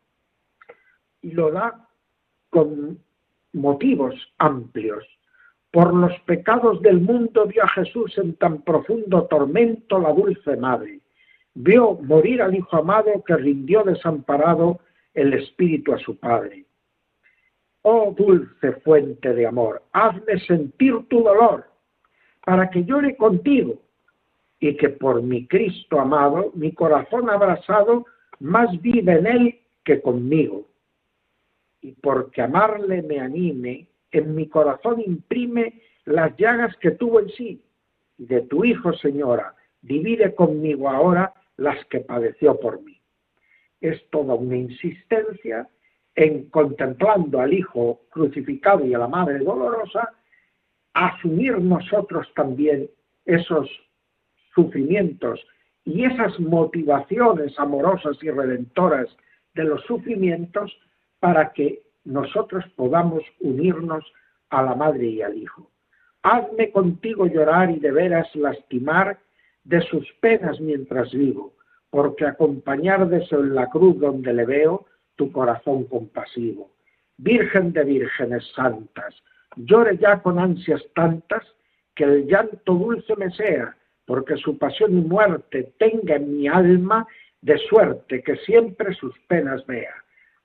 Y 1.21 1.31
lo 1.31 1.51
da 1.51 1.87
con 2.49 2.99
motivos 3.53 4.15
amplios. 4.39 5.05
Por 5.73 5.93
los 5.93 6.17
pecados 6.21 6.81
del 6.83 7.01
mundo 7.01 7.47
vio 7.47 7.63
a 7.63 7.67
Jesús 7.69 8.15
en 8.19 8.35
tan 8.35 8.61
profundo 8.61 9.23
tormento 9.23 9.97
la 9.97 10.13
dulce 10.13 10.55
madre. 10.55 10.99
Vio 11.55 11.95
morir 11.95 12.41
al 12.43 12.55
Hijo 12.55 12.77
amado 12.77 13.23
que 13.25 13.35
rindió 13.35 13.83
desamparado 13.83 14.79
el 15.15 15.33
Espíritu 15.33 15.91
a 15.91 15.97
su 15.97 16.15
Padre 16.17 16.65
Oh 17.85 18.15
dulce 18.17 18.71
fuente 18.83 19.33
de 19.33 19.45
amor, 19.45 19.83
hazme 19.91 20.39
sentir 20.47 21.05
tu 21.09 21.21
dolor, 21.21 21.65
para 22.45 22.69
que 22.69 22.85
llore 22.85 23.17
contigo, 23.17 23.81
y 24.61 24.77
que 24.77 24.87
por 24.87 25.21
mi 25.21 25.45
Cristo 25.47 25.99
amado, 25.99 26.51
mi 26.55 26.71
corazón 26.71 27.29
abrazado, 27.29 28.05
más 28.39 28.69
vive 28.81 29.13
en 29.13 29.27
él 29.27 29.59
que 29.83 30.01
conmigo. 30.01 30.65
Y 31.81 31.91
porque 31.91 32.41
amarle 32.41 33.01
me 33.01 33.19
anime, 33.19 33.87
en 34.13 34.35
mi 34.35 34.47
corazón 34.47 35.01
imprime 35.01 35.81
las 36.05 36.35
llagas 36.37 36.75
que 36.77 36.91
tuvo 36.91 37.19
en 37.19 37.29
sí. 37.29 37.61
De 38.17 38.41
tu 38.41 38.63
Hijo, 38.63 38.93
Señora, 38.93 39.55
divide 39.81 40.33
conmigo 40.33 40.89
ahora 40.89 41.33
las 41.57 41.83
que 41.85 41.99
padeció 41.99 42.59
por 42.59 42.81
mí. 42.81 43.01
Es 43.81 44.09
toda 44.11 44.35
una 44.35 44.55
insistencia 44.55 45.67
en 46.15 46.49
contemplando 46.49 47.41
al 47.41 47.53
Hijo 47.53 48.01
crucificado 48.09 48.85
y 48.85 48.93
a 48.93 48.99
la 48.99 49.07
Madre 49.07 49.39
dolorosa, 49.39 50.13
asumir 50.93 51.59
nosotros 51.59 52.27
también 52.35 52.89
esos 53.25 53.67
sufrimientos 54.53 55.43
y 55.85 56.05
esas 56.05 56.39
motivaciones 56.39 57.57
amorosas 57.59 58.17
y 58.21 58.29
redentoras 58.29 59.07
de 59.55 59.63
los 59.63 59.81
sufrimientos 59.85 60.71
para 61.19 61.51
que 61.51 61.82
nosotros 62.05 62.65
podamos 62.75 63.23
unirnos 63.39 64.05
a 64.49 64.61
la 64.61 64.75
Madre 64.75 65.07
y 65.07 65.21
al 65.21 65.37
Hijo. 65.37 65.69
Hazme 66.21 66.71
contigo 66.71 67.25
llorar 67.25 67.69
y 67.71 67.79
de 67.79 67.91
veras 67.91 68.33
lastimar 68.35 69.19
de 69.63 69.81
sus 69.81 70.05
penas 70.21 70.59
mientras 70.59 71.11
vivo, 71.11 71.53
porque 71.89 72.25
acompañar 72.25 73.07
de 73.07 73.25
en 73.31 73.55
la 73.55 73.69
cruz 73.69 73.99
donde 73.99 74.33
le 74.33 74.45
veo, 74.45 74.85
tu 75.15 75.31
corazón 75.31 75.85
compasivo. 75.85 76.71
Virgen 77.17 77.71
de 77.71 77.83
vírgenes 77.83 78.43
santas, 78.55 79.15
llore 79.55 79.97
ya 79.97 80.21
con 80.21 80.39
ansias 80.39 80.81
tantas 80.95 81.43
que 81.95 82.03
el 82.03 82.25
llanto 82.25 82.73
dulce 82.73 83.15
me 83.15 83.29
sea, 83.31 83.75
porque 84.05 84.35
su 84.37 84.57
pasión 84.57 84.97
y 84.97 85.01
muerte 85.01 85.73
tenga 85.77 86.15
en 86.15 86.37
mi 86.37 86.47
alma 86.47 87.07
de 87.41 87.57
suerte 87.69 88.23
que 88.23 88.37
siempre 88.37 88.93
sus 88.95 89.17
penas 89.27 89.65
vea. 89.67 89.93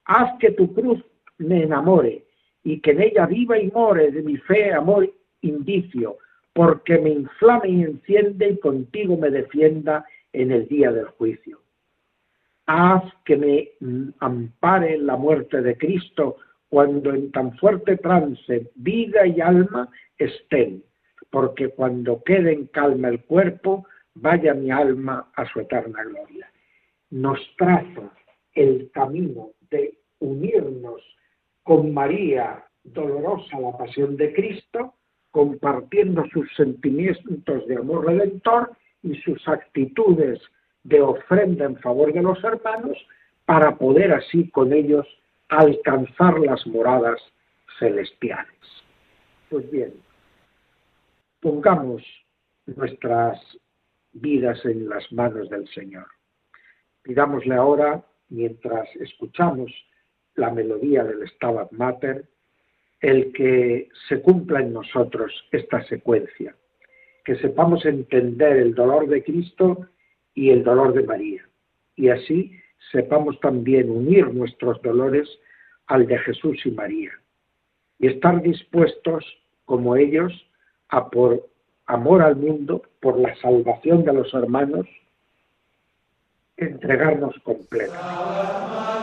Haz 0.04 0.38
que 0.38 0.50
tu 0.52 0.72
cruz 0.74 1.02
me 1.38 1.62
enamore 1.62 2.24
y 2.62 2.80
que 2.80 2.92
en 2.92 3.02
ella 3.02 3.26
viva 3.26 3.58
y 3.58 3.70
more 3.70 4.10
de 4.10 4.22
mi 4.22 4.36
fe, 4.36 4.72
amor, 4.72 5.10
indicio, 5.40 6.18
porque 6.52 6.98
me 6.98 7.10
inflame 7.10 7.68
y 7.68 7.82
enciende 7.84 8.50
y 8.50 8.58
contigo 8.58 9.16
me 9.16 9.30
defienda 9.30 10.04
en 10.32 10.52
el 10.52 10.68
día 10.68 10.92
del 10.92 11.06
juicio 11.06 11.60
haz 12.68 13.02
que 13.24 13.36
me 13.36 13.70
ampare 14.20 14.98
la 14.98 15.16
muerte 15.16 15.62
de 15.62 15.76
Cristo 15.76 16.36
cuando 16.68 17.14
en 17.14 17.32
tan 17.32 17.56
fuerte 17.56 17.96
trance 17.96 18.70
vida 18.74 19.26
y 19.26 19.40
alma 19.40 19.88
estén, 20.18 20.84
porque 21.30 21.70
cuando 21.70 22.22
quede 22.22 22.52
en 22.52 22.66
calma 22.66 23.08
el 23.08 23.24
cuerpo, 23.24 23.86
vaya 24.14 24.52
mi 24.52 24.70
alma 24.70 25.30
a 25.34 25.46
su 25.46 25.60
eterna 25.60 26.04
gloria. 26.04 26.52
Nos 27.10 27.40
traza 27.56 28.12
el 28.52 28.90
camino 28.92 29.52
de 29.70 29.98
con 31.68 31.92
María, 31.92 32.64
dolorosa 32.82 33.60
la 33.60 33.76
pasión 33.76 34.16
de 34.16 34.32
Cristo, 34.32 34.94
compartiendo 35.30 36.24
sus 36.32 36.50
sentimientos 36.56 37.66
de 37.66 37.76
amor 37.76 38.06
redentor 38.06 38.72
y 39.02 39.14
sus 39.16 39.46
actitudes 39.46 40.40
de 40.84 41.02
ofrenda 41.02 41.66
en 41.66 41.76
favor 41.80 42.10
de 42.14 42.22
los 42.22 42.42
hermanos, 42.42 42.96
para 43.44 43.76
poder 43.76 44.14
así 44.14 44.48
con 44.48 44.72
ellos 44.72 45.06
alcanzar 45.50 46.38
las 46.38 46.66
moradas 46.66 47.20
celestiales. 47.78 48.64
Pues 49.50 49.70
bien, 49.70 49.92
pongamos 51.40 52.02
nuestras 52.64 53.38
vidas 54.12 54.64
en 54.64 54.88
las 54.88 55.12
manos 55.12 55.50
del 55.50 55.68
Señor. 55.74 56.06
Pidámosle 57.02 57.54
ahora, 57.54 58.02
mientras 58.30 58.88
escuchamos 58.96 59.70
la 60.38 60.50
melodía 60.50 61.04
del 61.04 61.28
Stabat 61.28 61.72
Mater, 61.72 62.24
el 63.00 63.32
que 63.32 63.88
se 64.08 64.20
cumpla 64.22 64.60
en 64.60 64.72
nosotros 64.72 65.32
esta 65.52 65.82
secuencia, 65.84 66.54
que 67.24 67.36
sepamos 67.36 67.84
entender 67.84 68.56
el 68.56 68.74
dolor 68.74 69.08
de 69.08 69.22
Cristo 69.22 69.86
y 70.34 70.50
el 70.50 70.64
dolor 70.64 70.94
de 70.94 71.02
María, 71.02 71.46
y 71.96 72.08
así 72.08 72.52
sepamos 72.92 73.38
también 73.40 73.90
unir 73.90 74.32
nuestros 74.32 74.80
dolores 74.82 75.28
al 75.86 76.06
de 76.06 76.18
Jesús 76.18 76.64
y 76.64 76.70
María, 76.70 77.12
y 77.98 78.06
estar 78.06 78.40
dispuestos, 78.40 79.24
como 79.64 79.96
ellos, 79.96 80.32
a 80.88 81.10
por 81.10 81.46
amor 81.86 82.22
al 82.22 82.36
mundo, 82.36 82.82
por 83.00 83.18
la 83.18 83.34
salvación 83.36 84.04
de 84.04 84.12
los 84.12 84.32
hermanos, 84.32 84.86
entregarnos 86.56 87.34
completamente. 87.42 88.97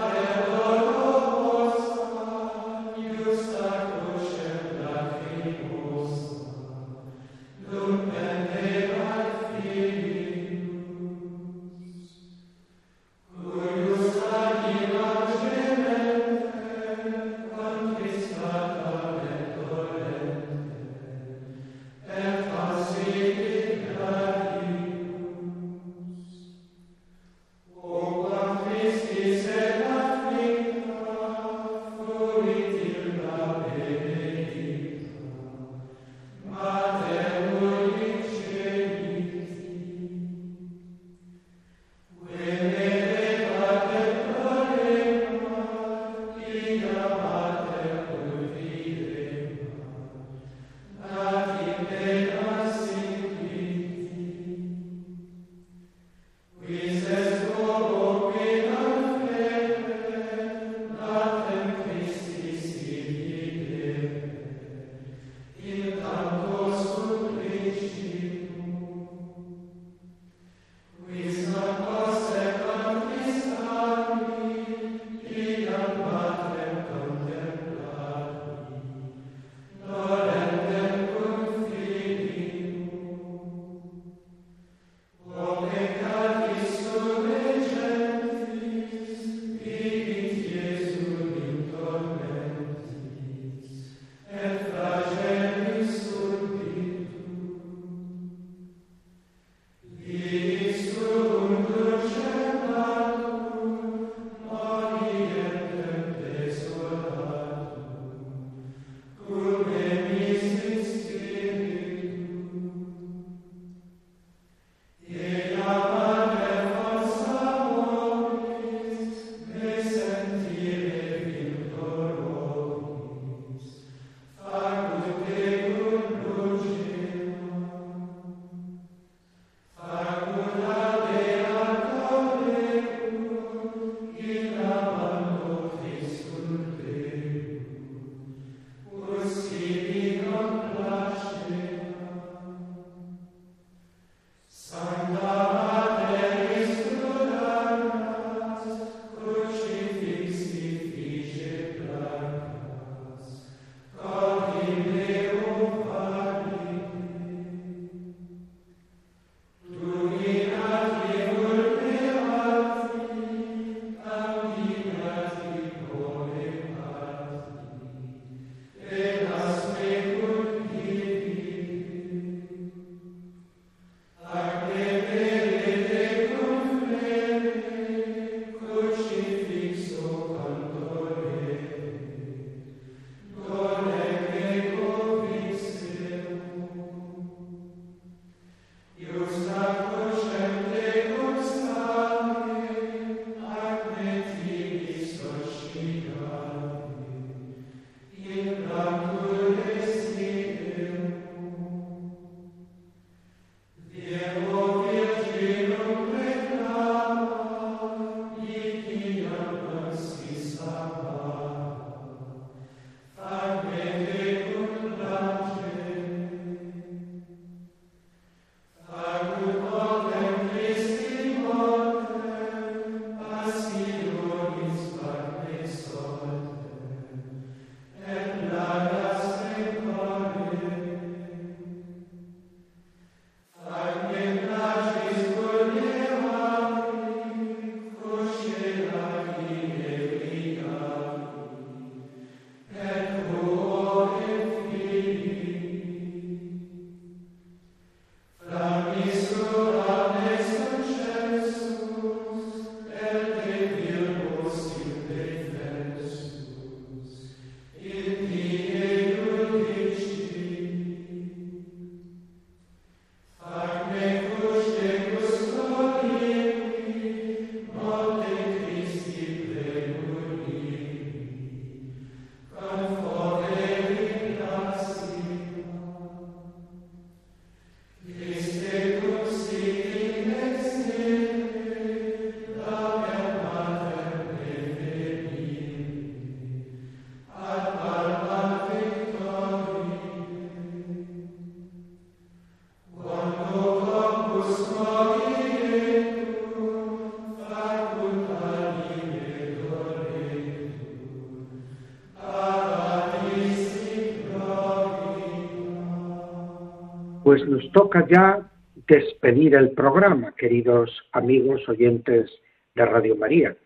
Pues 307.36 307.49
nos 307.49 307.69
toca 307.73 308.07
ya 308.07 308.49
despedir 308.88 309.55
el 309.55 309.71
programa, 309.71 310.33
queridos 310.38 310.89
amigos 311.11 311.67
oyentes 311.67 312.31
de 312.75 312.86
Radio 312.86 313.17
María. 313.17 313.57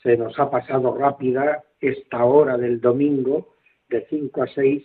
Se 0.00 0.16
nos 0.16 0.38
ha 0.38 0.48
pasado 0.48 0.96
rápida 0.96 1.64
esta 1.80 2.24
hora 2.24 2.56
del 2.56 2.80
domingo 2.80 3.56
de 3.88 4.06
5 4.08 4.44
a 4.44 4.46
6 4.46 4.84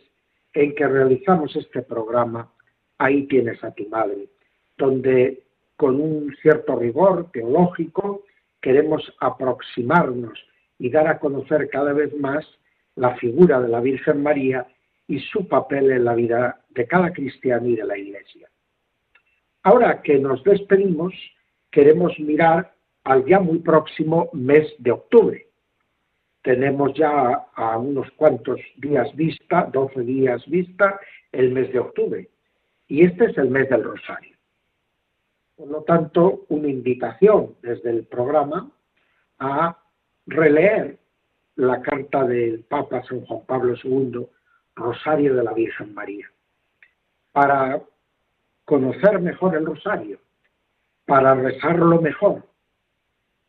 en 0.55 0.73
que 0.73 0.87
realizamos 0.87 1.55
este 1.55 1.83
programa. 1.83 2.51
Ahí 2.97 3.27
tienes 3.27 3.63
a 3.63 3.69
tu 3.75 3.87
madre, 3.89 4.27
donde 4.75 5.43
con 5.77 6.01
un 6.01 6.35
cierto 6.41 6.79
rigor 6.79 7.29
teológico 7.31 8.23
queremos 8.59 9.03
aproximarnos 9.19 10.43
y 10.79 10.89
dar 10.89 11.07
a 11.09 11.19
conocer 11.19 11.69
cada 11.69 11.93
vez 11.93 12.11
más 12.15 12.43
la 12.95 13.15
figura 13.17 13.61
de 13.61 13.67
la 13.67 13.81
Virgen 13.81 14.23
María 14.23 14.65
y 15.07 15.19
su 15.19 15.47
papel 15.47 15.91
en 15.91 16.05
la 16.05 16.15
vida 16.15 16.61
de 16.69 16.87
cada 16.87 17.11
cristiano 17.13 17.67
y 17.67 17.75
de 17.75 17.85
la 17.85 17.97
Iglesia. 17.97 18.49
Ahora 19.63 20.01
que 20.01 20.19
nos 20.19 20.43
despedimos, 20.43 21.13
queremos 21.71 22.17
mirar 22.19 22.73
al 23.03 23.25
ya 23.25 23.39
muy 23.39 23.59
próximo 23.59 24.29
mes 24.33 24.73
de 24.79 24.91
octubre. 24.91 25.47
Tenemos 26.41 26.93
ya 26.93 27.47
a 27.55 27.77
unos 27.77 28.09
cuantos 28.11 28.59
días 28.77 29.15
vista, 29.15 29.67
12 29.71 30.01
días 30.01 30.45
vista, 30.47 30.99
el 31.31 31.51
mes 31.51 31.71
de 31.73 31.79
octubre. 31.79 32.29
Y 32.87 33.03
este 33.03 33.25
es 33.25 33.37
el 33.37 33.49
mes 33.49 33.67
del 33.69 33.83
Rosario. 33.83 34.35
Por 35.55 35.69
lo 35.69 35.83
tanto, 35.83 36.45
una 36.49 36.67
invitación 36.67 37.55
desde 37.61 37.89
el 37.89 38.05
programa 38.05 38.69
a 39.39 39.77
releer 40.27 40.99
la 41.55 41.81
carta 41.81 42.25
del 42.25 42.59
Papa 42.65 43.03
San 43.03 43.21
Juan 43.25 43.45
Pablo 43.45 43.75
II, 43.83 44.27
Rosario 44.75 45.35
de 45.35 45.43
la 45.43 45.53
Virgen 45.53 45.93
María, 45.93 46.29
para 47.31 47.81
conocer 48.65 49.19
mejor 49.19 49.55
el 49.55 49.65
rosario, 49.65 50.19
para 51.05 51.35
rezarlo 51.35 52.01
mejor, 52.01 52.43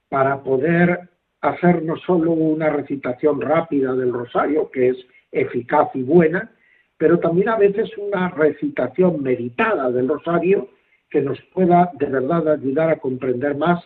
para 0.09 0.43
poder 0.43 1.09
hacer 1.41 1.83
no 1.83 1.97
solo 1.97 2.33
una 2.33 2.71
recitación 2.71 3.41
rápida 3.41 3.95
del 3.95 4.13
rosario, 4.13 4.71
que 4.71 4.91
es 4.91 4.97
eficaz 5.33 5.89
y 5.95 6.03
buena, 6.03 6.51
pero 6.99 7.19
también 7.19 7.49
a 7.49 7.57
veces 7.57 7.91
una 7.99 8.29
recitación 8.31 9.23
meditada 9.23 9.91
del 9.91 10.09
rosario 10.09 10.69
que 11.11 11.21
nos 11.21 11.41
pueda 11.53 11.91
de 11.95 12.07
verdad 12.07 12.49
ayudar 12.49 12.91
a 12.91 12.99
comprender 12.99 13.57
más 13.57 13.85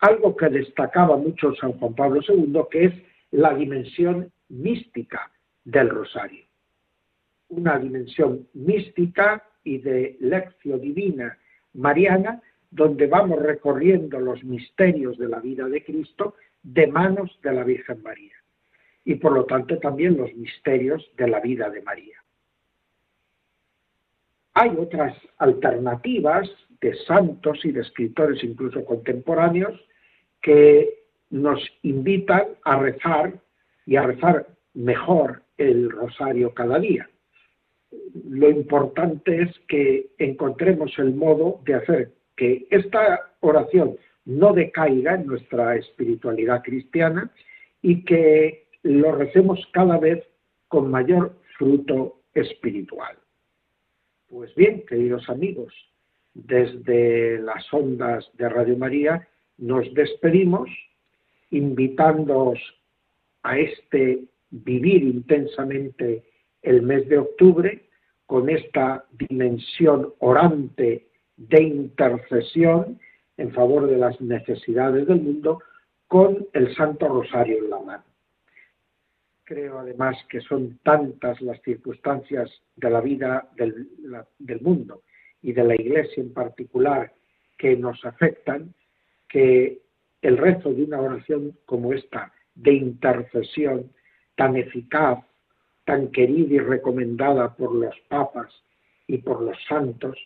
algo 0.00 0.36
que 0.36 0.48
destacaba 0.48 1.16
mucho 1.16 1.54
San 1.56 1.72
Juan 1.72 1.94
Pablo 1.94 2.20
II, 2.26 2.60
que 2.70 2.84
es 2.84 2.94
la 3.32 3.54
dimensión 3.54 4.30
mística 4.48 5.30
del 5.64 5.90
rosario. 5.90 6.47
Una 7.48 7.78
dimensión 7.78 8.46
mística 8.54 9.42
y 9.64 9.78
de 9.78 10.16
lección 10.20 10.80
divina 10.80 11.38
mariana, 11.74 12.42
donde 12.70 13.06
vamos 13.06 13.40
recorriendo 13.40 14.18
los 14.20 14.42
misterios 14.44 15.16
de 15.18 15.28
la 15.28 15.40
vida 15.40 15.66
de 15.66 15.84
Cristo 15.84 16.34
de 16.62 16.86
manos 16.86 17.38
de 17.42 17.52
la 17.52 17.64
Virgen 17.64 18.02
María. 18.02 18.34
Y 19.04 19.14
por 19.14 19.32
lo 19.32 19.44
tanto 19.44 19.78
también 19.78 20.16
los 20.16 20.34
misterios 20.34 21.10
de 21.16 21.28
la 21.28 21.40
vida 21.40 21.70
de 21.70 21.82
María. 21.82 22.22
Hay 24.54 24.70
otras 24.76 25.16
alternativas 25.38 26.50
de 26.80 26.94
santos 27.06 27.64
y 27.64 27.72
de 27.72 27.80
escritores 27.80 28.42
incluso 28.44 28.84
contemporáneos 28.84 29.80
que 30.42 31.04
nos 31.30 31.60
invitan 31.82 32.48
a 32.64 32.78
rezar 32.78 33.40
y 33.86 33.96
a 33.96 34.02
rezar 34.02 34.46
mejor 34.74 35.42
el 35.56 35.90
rosario 35.90 36.52
cada 36.54 36.78
día 36.78 37.08
lo 38.28 38.50
importante 38.50 39.42
es 39.42 39.58
que 39.68 40.10
encontremos 40.18 40.92
el 40.98 41.14
modo 41.14 41.60
de 41.64 41.74
hacer 41.74 42.12
que 42.36 42.66
esta 42.70 43.32
oración 43.40 43.96
no 44.24 44.52
decaiga 44.52 45.14
en 45.14 45.26
nuestra 45.26 45.76
espiritualidad 45.76 46.62
cristiana 46.62 47.30
y 47.80 48.04
que 48.04 48.66
lo 48.82 49.12
recemos 49.12 49.66
cada 49.72 49.98
vez 49.98 50.24
con 50.68 50.90
mayor 50.90 51.34
fruto 51.56 52.20
espiritual. 52.34 53.16
Pues 54.28 54.54
bien, 54.54 54.84
queridos 54.86 55.28
amigos, 55.28 55.72
desde 56.34 57.38
las 57.38 57.72
ondas 57.72 58.30
de 58.34 58.48
Radio 58.48 58.76
María 58.76 59.26
nos 59.56 59.92
despedimos 59.94 60.68
invitándoos 61.50 62.58
a 63.42 63.58
este 63.58 64.24
vivir 64.50 65.02
intensamente 65.02 66.22
el 66.62 66.82
mes 66.82 67.08
de 67.08 67.18
octubre 67.18 67.88
con 68.26 68.48
esta 68.50 69.04
dimensión 69.12 70.12
orante 70.18 71.06
de 71.36 71.62
intercesión 71.62 72.98
en 73.36 73.52
favor 73.52 73.86
de 73.86 73.96
las 73.96 74.20
necesidades 74.20 75.06
del 75.06 75.22
mundo 75.22 75.62
con 76.08 76.46
el 76.52 76.74
Santo 76.74 77.08
Rosario 77.08 77.58
en 77.58 77.70
la 77.70 77.78
mano. 77.78 78.04
Creo 79.44 79.78
además 79.78 80.16
que 80.28 80.40
son 80.40 80.78
tantas 80.82 81.40
las 81.40 81.60
circunstancias 81.62 82.50
de 82.76 82.90
la 82.90 83.00
vida 83.00 83.48
del, 83.56 84.60
mundo 84.60 85.02
y 85.40 85.52
de 85.52 85.64
la 85.64 85.74
Iglesia 85.74 86.22
en 86.22 86.34
particular 86.34 87.12
que 87.56 87.76
nos 87.76 88.04
afectan, 88.04 88.74
que 89.28 89.80
el 90.20 90.36
rezo 90.36 90.72
de 90.72 90.84
una 90.84 91.00
oración 91.00 91.56
como 91.64 91.92
esta, 91.92 92.32
de 92.54 92.72
intercesión 92.72 93.90
tan 94.36 94.56
eficaz, 94.56 95.18
tan 95.88 96.08
querida 96.08 96.56
y 96.56 96.58
recomendada 96.58 97.56
por 97.56 97.74
los 97.74 97.98
papas 98.08 98.52
y 99.06 99.16
por 99.16 99.40
los 99.40 99.56
santos, 99.66 100.18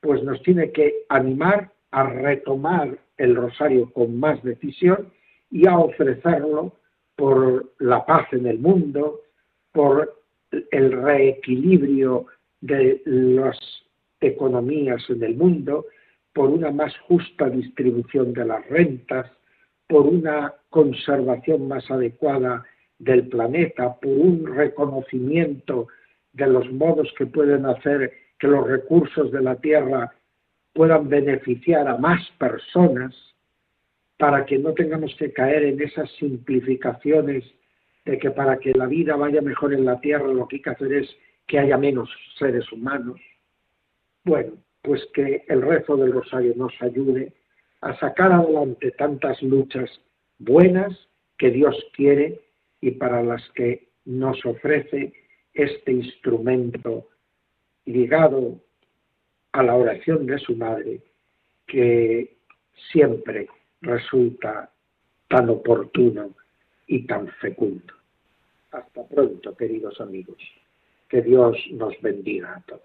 pues 0.00 0.20
nos 0.24 0.42
tiene 0.42 0.72
que 0.72 1.04
animar 1.08 1.70
a 1.92 2.10
retomar 2.10 2.98
el 3.16 3.36
rosario 3.36 3.88
con 3.92 4.18
más 4.18 4.42
decisión 4.42 5.12
y 5.48 5.68
a 5.68 5.78
ofrecerlo 5.78 6.72
por 7.14 7.72
la 7.78 8.04
paz 8.04 8.26
en 8.32 8.46
el 8.46 8.58
mundo, 8.58 9.20
por 9.70 10.20
el 10.72 10.90
reequilibrio 10.90 12.26
de 12.60 13.00
las 13.04 13.56
economías 14.20 15.08
en 15.08 15.22
el 15.22 15.36
mundo, 15.36 15.86
por 16.32 16.50
una 16.50 16.72
más 16.72 16.92
justa 17.06 17.48
distribución 17.48 18.32
de 18.32 18.44
las 18.44 18.68
rentas, 18.68 19.30
por 19.86 20.04
una 20.04 20.52
conservación 20.68 21.68
más 21.68 21.88
adecuada 21.92 22.64
del 22.98 23.28
planeta, 23.28 23.94
por 23.96 24.12
un 24.12 24.46
reconocimiento 24.46 25.88
de 26.32 26.46
los 26.46 26.70
modos 26.72 27.12
que 27.16 27.26
pueden 27.26 27.66
hacer 27.66 28.12
que 28.38 28.48
los 28.48 28.66
recursos 28.66 29.30
de 29.32 29.42
la 29.42 29.56
Tierra 29.56 30.14
puedan 30.72 31.08
beneficiar 31.08 31.88
a 31.88 31.96
más 31.96 32.20
personas, 32.38 33.14
para 34.18 34.46
que 34.46 34.58
no 34.58 34.72
tengamos 34.72 35.14
que 35.16 35.32
caer 35.32 35.64
en 35.64 35.80
esas 35.80 36.10
simplificaciones 36.12 37.44
de 38.04 38.18
que 38.18 38.30
para 38.30 38.58
que 38.58 38.72
la 38.72 38.86
vida 38.86 39.16
vaya 39.16 39.42
mejor 39.42 39.74
en 39.74 39.84
la 39.84 40.00
Tierra 40.00 40.28
lo 40.28 40.46
que 40.48 40.56
hay 40.56 40.62
que 40.62 40.70
hacer 40.70 40.92
es 40.92 41.16
que 41.46 41.58
haya 41.58 41.76
menos 41.76 42.08
seres 42.38 42.70
humanos. 42.72 43.20
Bueno, 44.24 44.52
pues 44.82 45.04
que 45.12 45.44
el 45.48 45.62
rezo 45.62 45.96
del 45.96 46.12
rosario 46.12 46.54
nos 46.56 46.72
ayude 46.80 47.32
a 47.80 47.96
sacar 47.98 48.32
adelante 48.32 48.90
tantas 48.92 49.42
luchas 49.42 49.90
buenas 50.38 50.96
que 51.38 51.50
Dios 51.50 51.76
quiere 51.94 52.40
y 52.80 52.92
para 52.92 53.22
las 53.22 53.42
que 53.50 53.88
nos 54.04 54.44
ofrece 54.44 55.12
este 55.52 55.92
instrumento 55.92 57.08
ligado 57.86 58.60
a 59.52 59.62
la 59.62 59.74
oración 59.74 60.26
de 60.26 60.38
su 60.38 60.54
madre, 60.56 61.00
que 61.66 62.36
siempre 62.92 63.48
resulta 63.80 64.70
tan 65.28 65.48
oportuno 65.48 66.34
y 66.86 67.06
tan 67.06 67.28
fecundo. 67.40 67.94
Hasta 68.70 69.06
pronto, 69.06 69.56
queridos 69.56 70.00
amigos. 70.00 70.36
Que 71.08 71.22
Dios 71.22 71.56
nos 71.72 72.00
bendiga 72.02 72.56
a 72.56 72.60
todos. 72.62 72.82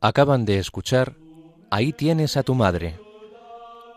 Acaban 0.00 0.44
de 0.44 0.58
escuchar 0.58 1.16
Ahí 1.70 1.92
tienes 1.92 2.36
a 2.36 2.42
tu 2.42 2.54
madre, 2.54 3.00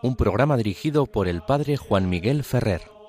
un 0.02 0.16
programa 0.16 0.56
dirigido 0.56 1.06
por 1.06 1.28
el 1.28 1.42
padre 1.42 1.76
Juan 1.76 2.08
Miguel 2.08 2.42
Ferrer. 2.42 2.99